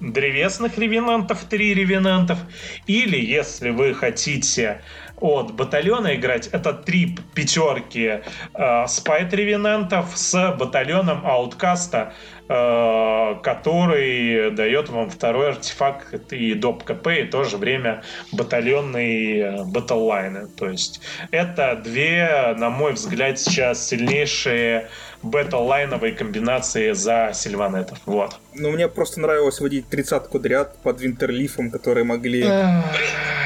[0.00, 2.38] древесных ревенантов, 3 ревенантов.
[2.86, 4.82] Или, если вы хотите
[5.20, 8.20] от батальона играть, это три пятерки
[8.54, 12.12] э, спайт ревенантов с батальоном ауткаста
[12.46, 20.48] который дает вам второй артефакт и доп КП, и в то же время батальонные батллайны.
[20.48, 24.88] То есть это две, на мой взгляд, сейчас сильнейшие
[25.22, 27.98] бета-лайновые комбинации за сильванетов.
[28.04, 28.38] Вот.
[28.52, 32.44] Ну, мне просто нравилось водить тридцатку дряд под винтерлифом, которые могли...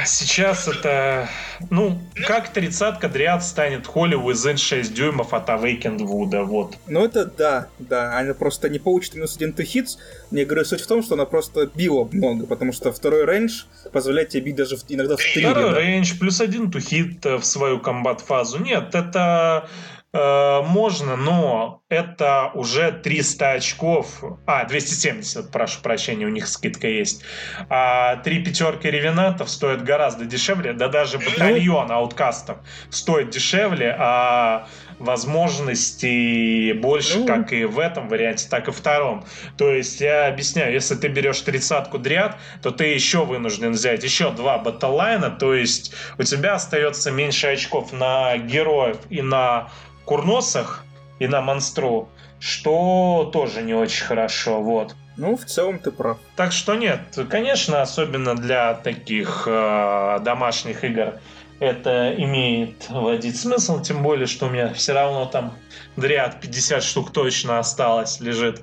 [0.05, 1.29] Сейчас это...
[1.71, 6.77] Ну, как тридцатка дряд станет Холли Within 6 дюймов от Awakened Wood, вот.
[6.87, 8.19] Ну, это да, да.
[8.19, 9.99] Она просто не получит минус один to hits.
[10.31, 14.31] Мне говорю, суть в том, что она просто била много, потому что второй range позволяет
[14.31, 15.43] тебе бить даже иногда в три.
[15.43, 18.63] Второй range, плюс один to hit в свою combat-фазу.
[18.63, 19.69] Нет, это
[20.11, 24.25] Э, можно, но это уже 300 очков.
[24.47, 27.23] А, 270, прошу прощения, у них скидка есть.
[27.69, 30.73] А три пятерки revenant ов стоят гораздо дешевле.
[30.73, 32.59] Да даже батальон outcast ов
[32.89, 34.67] стоит дешевле, а
[34.99, 37.27] возможностей больше, ну.
[37.27, 39.25] как и в этом варианте, так и втором.
[39.57, 44.31] То есть, я объясняю, если ты берешь тридцатку дряд, то ты еще вынужден взять еще
[44.31, 49.71] два батлайна, то есть у тебя остается меньше очков на героев и на
[50.05, 50.85] курносах
[51.19, 52.09] и на монстру,
[52.41, 54.95] что тоже не очень хорошо, вот.
[55.17, 56.19] Ну, в целом ты прав.
[56.37, 61.15] Так что нет, конечно, особенно для таких э, домашних игр
[61.61, 65.55] это имеет вводить смысл, тем более, что у меня все равно там
[65.97, 68.63] Дриад 50 штук точно осталось, лежит.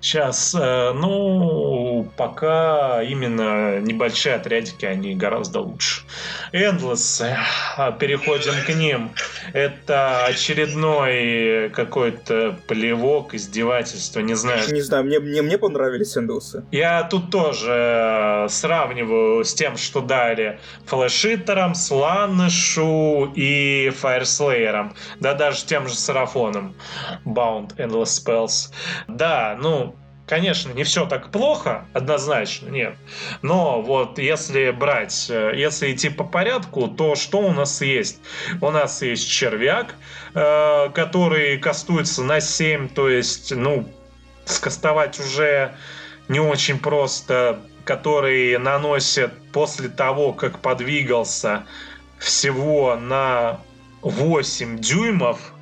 [0.00, 6.02] Сейчас, э, ну, пока именно небольшие отрядики, они гораздо лучше.
[6.52, 9.10] Endless, э, переходим к ним.
[9.52, 14.72] Это очередной какой-то плевок, издевательство, не знаю.
[14.72, 16.64] Не знаю, мне, мне, мне понравились Endless.
[16.72, 21.74] Я тут тоже сравниваю с тем, что дали Флэшитером,
[22.30, 24.94] Сланышу и Фаерслеером.
[25.18, 26.76] Да даже тем же Сарафоном.
[27.24, 28.72] Bound Endless Spells.
[29.08, 32.94] Да, ну, конечно, не все так плохо, однозначно, нет.
[33.42, 38.20] Но вот если брать, э, если идти по порядку, то что у нас есть?
[38.60, 39.96] У нас есть червяк,
[40.34, 43.88] э, который кастуется на 7, то есть, ну,
[44.44, 45.74] скастовать уже
[46.28, 51.64] не очень просто, который наносит после того, как подвигался
[52.20, 53.60] всего на
[54.02, 55.52] 8 дюймов,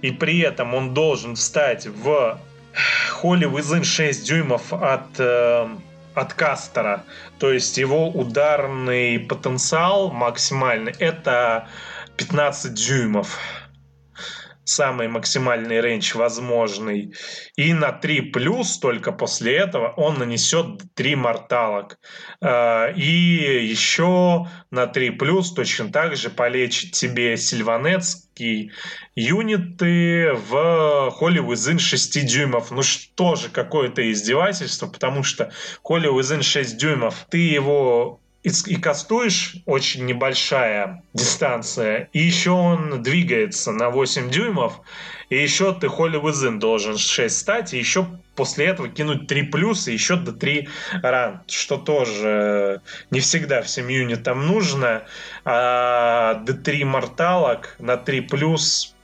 [0.00, 2.38] и при этом он должен встать в
[3.10, 5.68] холли within 6 дюймов от, э,
[6.14, 7.04] от кастера.
[7.38, 11.68] То есть его ударный потенциал максимальный это
[12.16, 13.38] 15 дюймов
[14.64, 17.14] самый максимальный рейндж возможный.
[17.56, 21.98] И на 3 плюс только после этого он нанесет 3 морталок.
[22.40, 28.72] А, и еще на 3 плюс точно так же полечит тебе сильванецкий
[29.14, 32.70] юниты в Holy Within 6 дюймов.
[32.70, 35.52] Ну что же, какое-то издевательство, потому что
[35.84, 43.02] Holy Within 6 дюймов, ты его и, и кастуешь очень небольшая дистанция, и еще он
[43.02, 44.80] двигается на 8 дюймов,
[45.30, 49.90] и еще ты Holy Within должен 6 стать, и еще после этого кинуть 3 плюса,
[49.90, 50.68] и еще до 3
[51.02, 55.04] ран, что тоже не всегда всем юнитам нужно,
[55.46, 58.94] а до 3 морталок на 3 плюс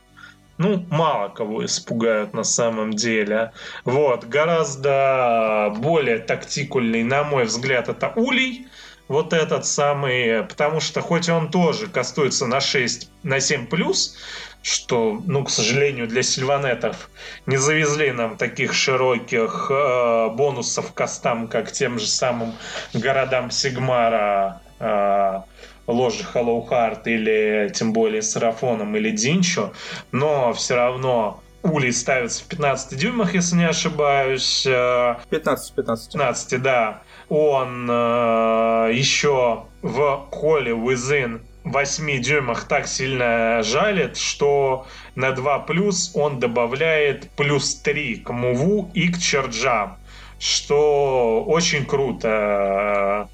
[0.59, 3.53] ну, мало кого испугают на самом деле.
[3.86, 8.68] Вот, гораздо более тактикульный, на мой взгляд, это Улей,
[9.11, 14.16] вот этот самый, потому что хоть он тоже кастуется на 6, на 7 плюс,
[14.62, 17.11] что, ну, к сожалению, для сильванетов
[17.44, 22.54] не завезли нам таких широких э, бонусов кастам, как тем же самым
[22.94, 25.40] городам Сигмара, э,
[25.88, 29.72] Ложи Халлоухарт или тем более Сарафоном или Динчо,
[30.12, 34.62] но все равно Улей ставится в 15 дюймах, если не ошибаюсь.
[34.62, 36.12] 15, 15.
[36.12, 45.33] 15, да он э, еще в холле Within 8 дюймах так сильно жалит, что на
[45.33, 49.97] 2 плюс он добавляет плюс 3 к муву и к черджам,
[50.39, 53.28] что очень круто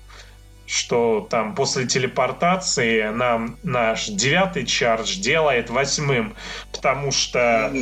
[0.69, 6.35] что там после телепортации нам наш девятый чардж делает восьмым,
[6.73, 7.73] потому что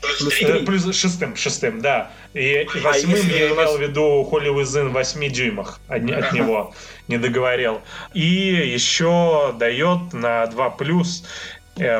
[0.00, 2.10] Плюс, э, плюс шестым, шестым, да.
[2.34, 6.08] И, и а восьмым а я имел в виду Холли Уизен в 8 дюймах от,
[6.10, 6.74] от него,
[7.08, 7.80] не договорил.
[8.14, 11.24] И еще дает на 2 плюс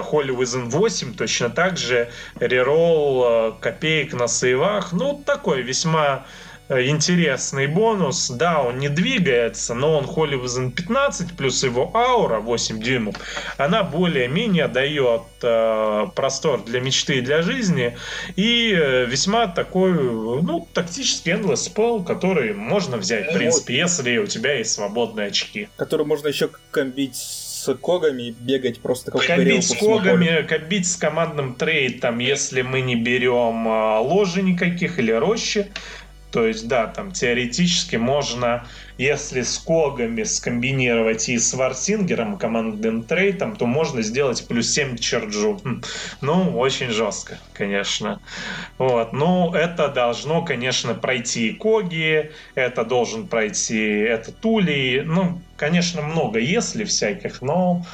[0.03, 4.93] Холли Уизен 8 точно так же реролл э, копеек на сейвах.
[4.93, 6.27] Ну, такой весьма
[6.69, 8.31] интересный бонус.
[8.31, 13.17] Да, он не двигается, но он Holy 15 плюс его аура 8 дюймов,
[13.57, 17.97] она более-менее дает э, простор для мечты и для жизни.
[18.37, 24.27] И э, весьма такой, ну, тактический endless spell, который можно взять, в принципе, если у
[24.27, 25.69] тебя есть свободные очки.
[25.77, 31.55] Который можно еще комбить с когами бегать просто как Комбить с когами, комбить с командным
[31.55, 35.69] трейтом, если мы не берем э, ложи никаких или рощи,
[36.31, 38.67] то есть, да, там теоретически можно,
[38.99, 45.59] если с когами скомбинировать и с Варсингером, командным трейтом, то можно сделать плюс 7 черджу.
[45.65, 45.83] Хм.
[46.21, 48.21] Ну, очень жестко, конечно.
[48.77, 49.13] Вот.
[49.13, 55.03] Ну, это должно, конечно, пройти и коги, это должен пройти это тули.
[55.07, 57.87] Ну, конечно, много если всяких, но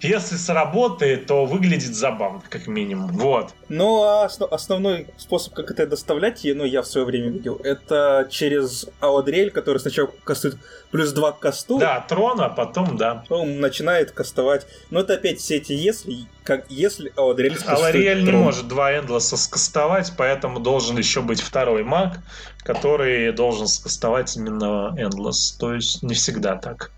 [0.00, 3.08] если сработает, то выглядит забавно, как минимум.
[3.12, 3.54] Вот.
[3.68, 8.86] Ну, а основной способ, как это доставлять, ну, я в свое время видел, это через
[9.00, 10.58] Аудрель, который сначала кастует
[10.90, 11.78] плюс 2 к касту.
[11.78, 13.24] Да, трон, а потом, да.
[13.30, 14.66] Он начинает кастовать.
[14.90, 20.12] Но это опять все эти если, как если Аудрель Аудрель не может два эндлоса скастовать,
[20.16, 22.18] поэтому должен еще быть второй маг,
[22.64, 25.56] который должен скастовать именно эндлос.
[25.58, 26.92] То есть не всегда так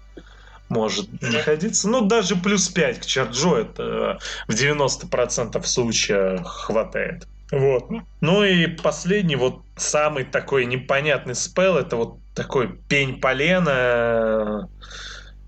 [0.69, 1.89] может находиться.
[1.89, 7.27] Ну, даже плюс 5 к Чарджу это в 90% случаев хватает.
[7.51, 7.87] Вот.
[8.21, 14.69] Ну и последний, вот самый такой непонятный спел, это вот такой пень полена,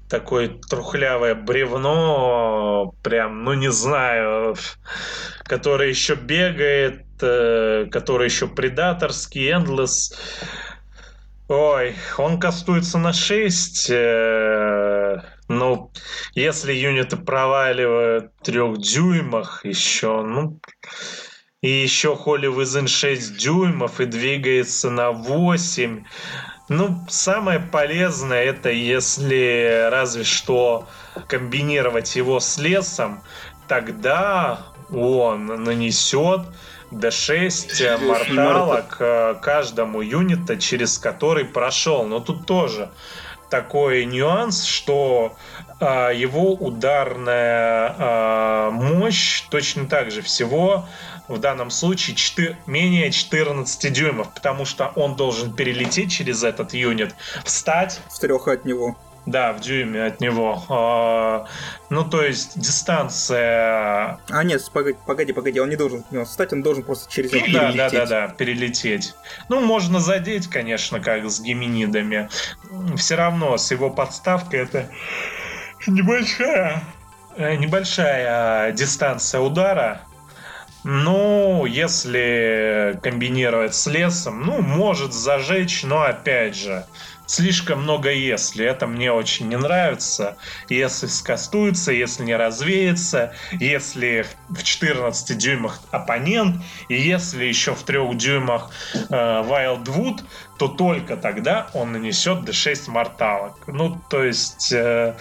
[0.08, 4.56] такое трухлявое бревно, прям, ну не знаю,
[5.44, 10.14] которое еще бегает, э, которое еще предаторский, endless.
[11.48, 13.90] Ой, он кастуется на 6.
[15.50, 15.90] Ну,
[16.36, 20.60] если юниты проваливают в трех дюймах еще, ну...
[21.60, 26.04] И еще Холли Within 6 дюймов и двигается на 8.
[26.68, 30.86] Ну, самое полезное это если разве что
[31.26, 33.20] комбинировать его с лесом,
[33.66, 36.42] тогда он нанесет
[36.92, 42.06] D6 морталок э, каждому юнита, через который прошел.
[42.06, 42.90] Но тут тоже
[43.50, 45.36] такой нюанс, что
[45.80, 50.86] э, его ударная э, мощь точно так же всего
[51.28, 57.14] в данном случае 4, менее 14 дюймов, потому что он должен перелететь через этот юнит,
[57.44, 58.00] встать.
[58.08, 58.96] В трех от него.
[59.26, 60.62] Да, в дюйме от него.
[60.68, 61.46] А,
[61.90, 64.18] ну, то есть дистанция...
[64.30, 67.32] А, нет, погоди, погоди, погоди, он не должен от него встать, он должен просто через
[67.32, 67.76] него перелететь.
[67.76, 69.14] Да, да, да, да, перелететь.
[69.48, 72.28] Ну, можно задеть, конечно, как с геминидами.
[72.96, 74.90] Все равно с его подставкой это
[75.86, 76.82] небольшая,
[77.36, 80.02] э, небольшая дистанция удара.
[80.82, 86.86] Ну, если комбинировать с лесом, ну, может зажечь, но опять же,
[87.30, 88.66] слишком много если.
[88.66, 90.36] Это мне очень не нравится.
[90.68, 96.56] Если скастуется, если не развеется, если в 14 дюймах оппонент,
[96.88, 100.22] и если еще в 3 дюймах э, Wildwood,
[100.58, 103.56] то только тогда он нанесет D6 морталок.
[103.68, 105.14] Ну, то есть э,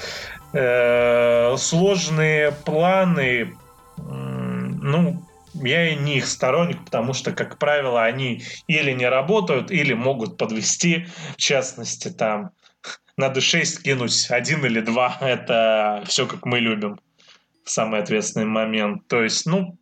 [0.53, 3.55] э, сложные планы,
[3.97, 5.22] ну,
[5.54, 10.38] я и не их сторонник, потому что, как правило, они или не работают, или могут
[10.38, 11.08] подвести.
[11.34, 12.52] В частности, там
[13.18, 15.18] надо 6 кинуть один или два.
[15.22, 17.00] Это все как мы любим
[17.66, 19.08] самый ответственный момент.
[19.08, 19.78] То есть, ну,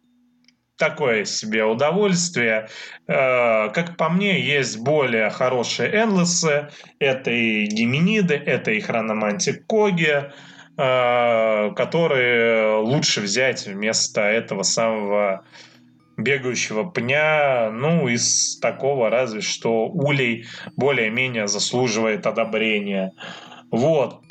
[0.77, 2.69] такое себе удовольствие.
[3.07, 6.69] Э, как по мне, есть более хорошие энлесы.
[6.99, 10.31] Это и геминиды, это и хрономантик Коги,
[10.77, 15.43] которые лучше взять вместо этого самого
[16.17, 23.13] бегающего пня, ну, из такого разве что улей более-менее заслуживает одобрения.
[23.71, 24.21] Вот.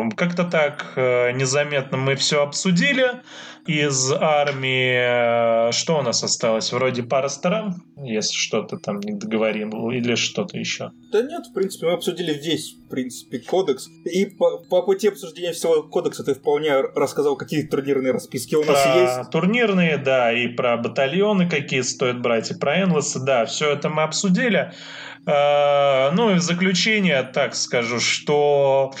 [0.00, 3.22] Э, как-то так э, незаметно мы все обсудили
[3.66, 5.68] из армии.
[5.68, 6.72] Э, что у нас осталось?
[6.72, 10.92] Вроде пара сторон, если что-то там не договорим, или что-то еще.
[11.12, 13.88] Да нет, в принципе, мы обсудили весь, в принципе, кодекс.
[14.04, 18.82] И по, по пути обсуждения всего кодекса ты вполне рассказал, какие турнирные расписки у нас
[18.82, 19.30] про есть.
[19.30, 24.02] Турнирные, да, и про батальоны, какие стоит брать, и про энлесы, да, все это мы
[24.02, 24.72] обсудили.
[25.26, 28.94] Э, ну и в заключение так скажу, что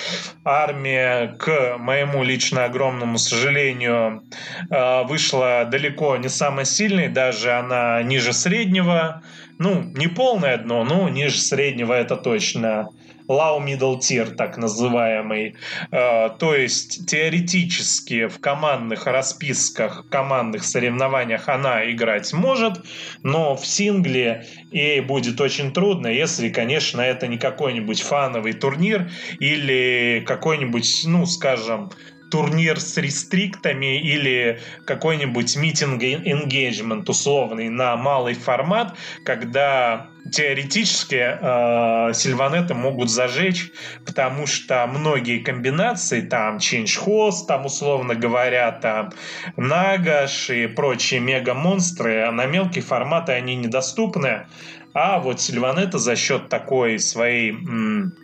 [0.44, 4.22] армия, к моему лично огромному сожалению,
[4.70, 9.22] э, вышла далеко не самой сильной, даже она ниже среднего.
[9.58, 12.88] Ну, не полное дно, но ниже среднего это точно
[13.30, 15.54] low middle tier, так называемый.
[15.92, 22.84] Э, то есть теоретически в командных расписках, командных соревнованиях она играть может,
[23.22, 30.24] но в сингле ей будет очень трудно, если, конечно, это не какой-нибудь фановый турнир или
[30.26, 31.90] какой-нибудь, ну, скажем,
[32.30, 42.74] турнир с рестриктами или какой-нибудь митинг engagement условный на малый формат, когда теоретически э, сильванеты
[42.74, 43.70] могут зажечь,
[44.04, 49.12] потому что многие комбинации, там Change Host, там условно говоря, там
[49.56, 54.46] Нагаш и прочие мега-монстры, на мелкие форматы они недоступны,
[54.92, 58.14] а вот сильванеты за счет такой своей м-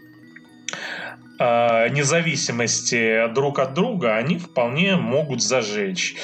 [1.38, 6.16] независимости друг от друга, они вполне могут зажечь.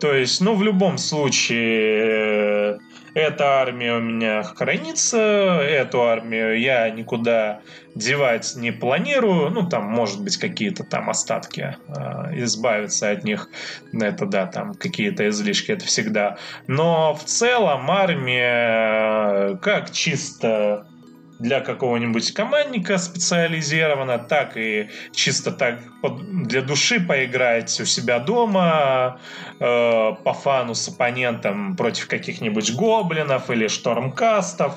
[0.00, 2.78] То есть, ну, в любом случае, э,
[3.14, 7.60] эта армия у меня хранится, эту армию я никуда
[7.94, 9.50] девать не планирую.
[9.50, 13.48] Ну, там, может быть, какие-то там остатки, э, избавиться от них.
[13.94, 16.36] Это, да, там какие-то излишки, это всегда.
[16.66, 20.86] Но в целом армия, э, как чисто
[21.38, 25.80] для какого-нибудь командника специализированно, так и чисто так
[26.44, 29.20] для души поиграть у себя дома
[29.60, 34.74] э, по фану с оппонентом против каких-нибудь гоблинов или штормкастов.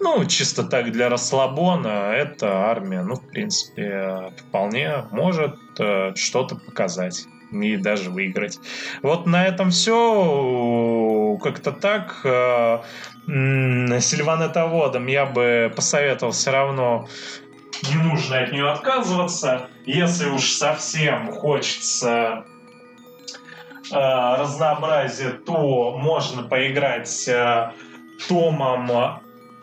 [0.00, 7.26] Ну, чисто так для расслабона, эта армия, ну, в принципе, вполне может э, что-то показать
[7.52, 8.58] и даже выиграть.
[9.02, 11.38] Вот на этом все.
[11.42, 12.20] Как-то так.
[12.24, 12.80] Э,
[13.26, 17.06] Сильванетоводом я бы посоветовал все равно
[17.90, 19.68] не нужно от нее отказываться.
[19.86, 22.44] Если уж совсем хочется
[23.90, 27.72] э, разнообразия, то можно поиграть э,
[28.28, 29.21] Томом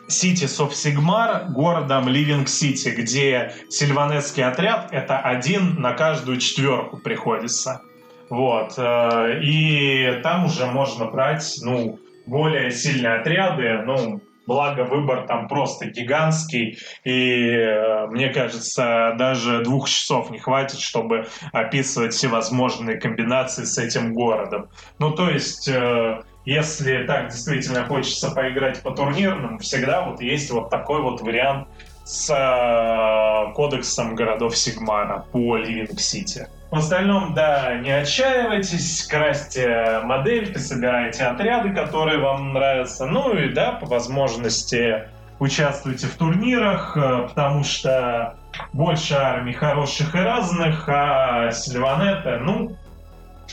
[0.10, 7.82] Cities of Sigmar городом Ливинг Сити, где сильванецкий отряд это один на каждую четверку приходится.
[8.30, 8.74] Вот.
[8.78, 15.86] Э, и там уже можно брать, ну, более сильные отряды, ну, благо выбор там просто
[15.86, 23.78] гигантский, и э, мне кажется, даже двух часов не хватит, чтобы описывать всевозможные комбинации с
[23.78, 24.70] этим городом.
[24.98, 30.72] Ну, то есть, э, если так действительно хочется поиграть по турнирным, всегда вот есть вот
[30.72, 31.68] такой вот вариант
[32.04, 36.48] с э, кодексом городов Сигмара по Ливинг Сити.
[36.72, 43.06] В остальном, да, не отчаивайтесь, красьте модельки, собирайте отряды, которые вам нравятся.
[43.06, 45.04] Ну и да, по возможности
[45.40, 48.40] участвуйте в турнирах, э, потому что
[48.74, 52.76] больше армий хороших и разных, а Сильванета, ну,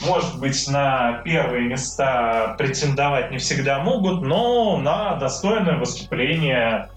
[0.02, 6.90] может быть, на первые места претендовать не всегда могут, но на достойное выступление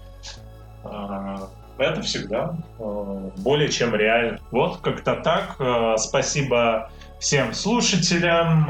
[0.84, 1.36] э,
[1.78, 4.38] это всегда э, более чем реально.
[4.50, 5.56] Вот как-то так.
[5.58, 8.66] Э, спасибо всем слушателям.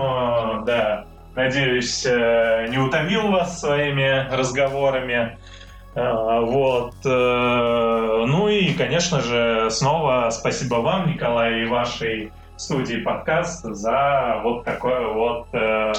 [0.65, 1.07] Да,
[1.37, 5.39] надеюсь, не утомил вас своими разговорами.
[5.95, 6.95] Вот.
[7.05, 15.09] Ну и, конечно же, снова спасибо вам, Николай, и вашей студии подкаст за вот такое
[15.09, 15.93] вот э,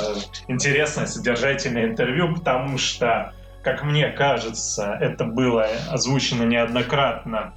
[0.47, 3.33] интересное содержательное интервью, потому что,
[3.63, 7.53] как мне кажется, это было озвучено неоднократно,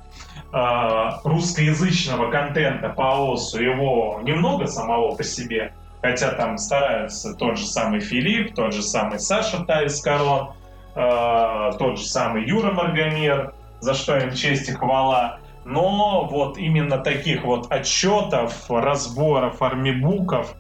[0.53, 7.67] э, русскоязычного контента по ОСу его немного самого по себе, хотя там стараются тот же
[7.67, 9.67] самый Филипп, тот же самый Саша
[10.03, 10.55] Корон,
[10.95, 16.99] э, тот же самый Юра Маргамир, за что им честь и хвала но вот именно
[16.99, 20.55] таких вот отчетов, разборов, армибуков,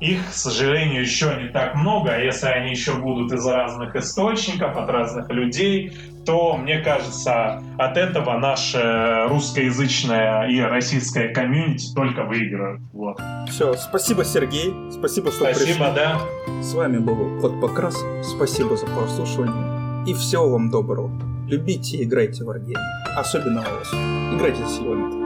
[0.00, 4.76] их, к сожалению, еще не так много, а если они еще будут из разных источников,
[4.76, 5.92] от разных людей,
[6.24, 12.80] то, мне кажется, от этого наше русскоязычное и российское комьюнити только выиграют.
[12.92, 13.20] Вот.
[13.48, 14.72] Все, спасибо, Сергей.
[14.90, 15.94] Спасибо, что спасибо, пришли.
[15.94, 16.20] да.
[16.62, 17.96] С вами был Кот Покрас.
[18.22, 20.06] Спасибо за прослушивание.
[20.06, 21.29] И всего вам доброго.
[21.50, 22.76] Любите и играйте в Wargame.
[23.16, 23.92] Особенно ОС.
[23.92, 25.19] Играйте с Силометом.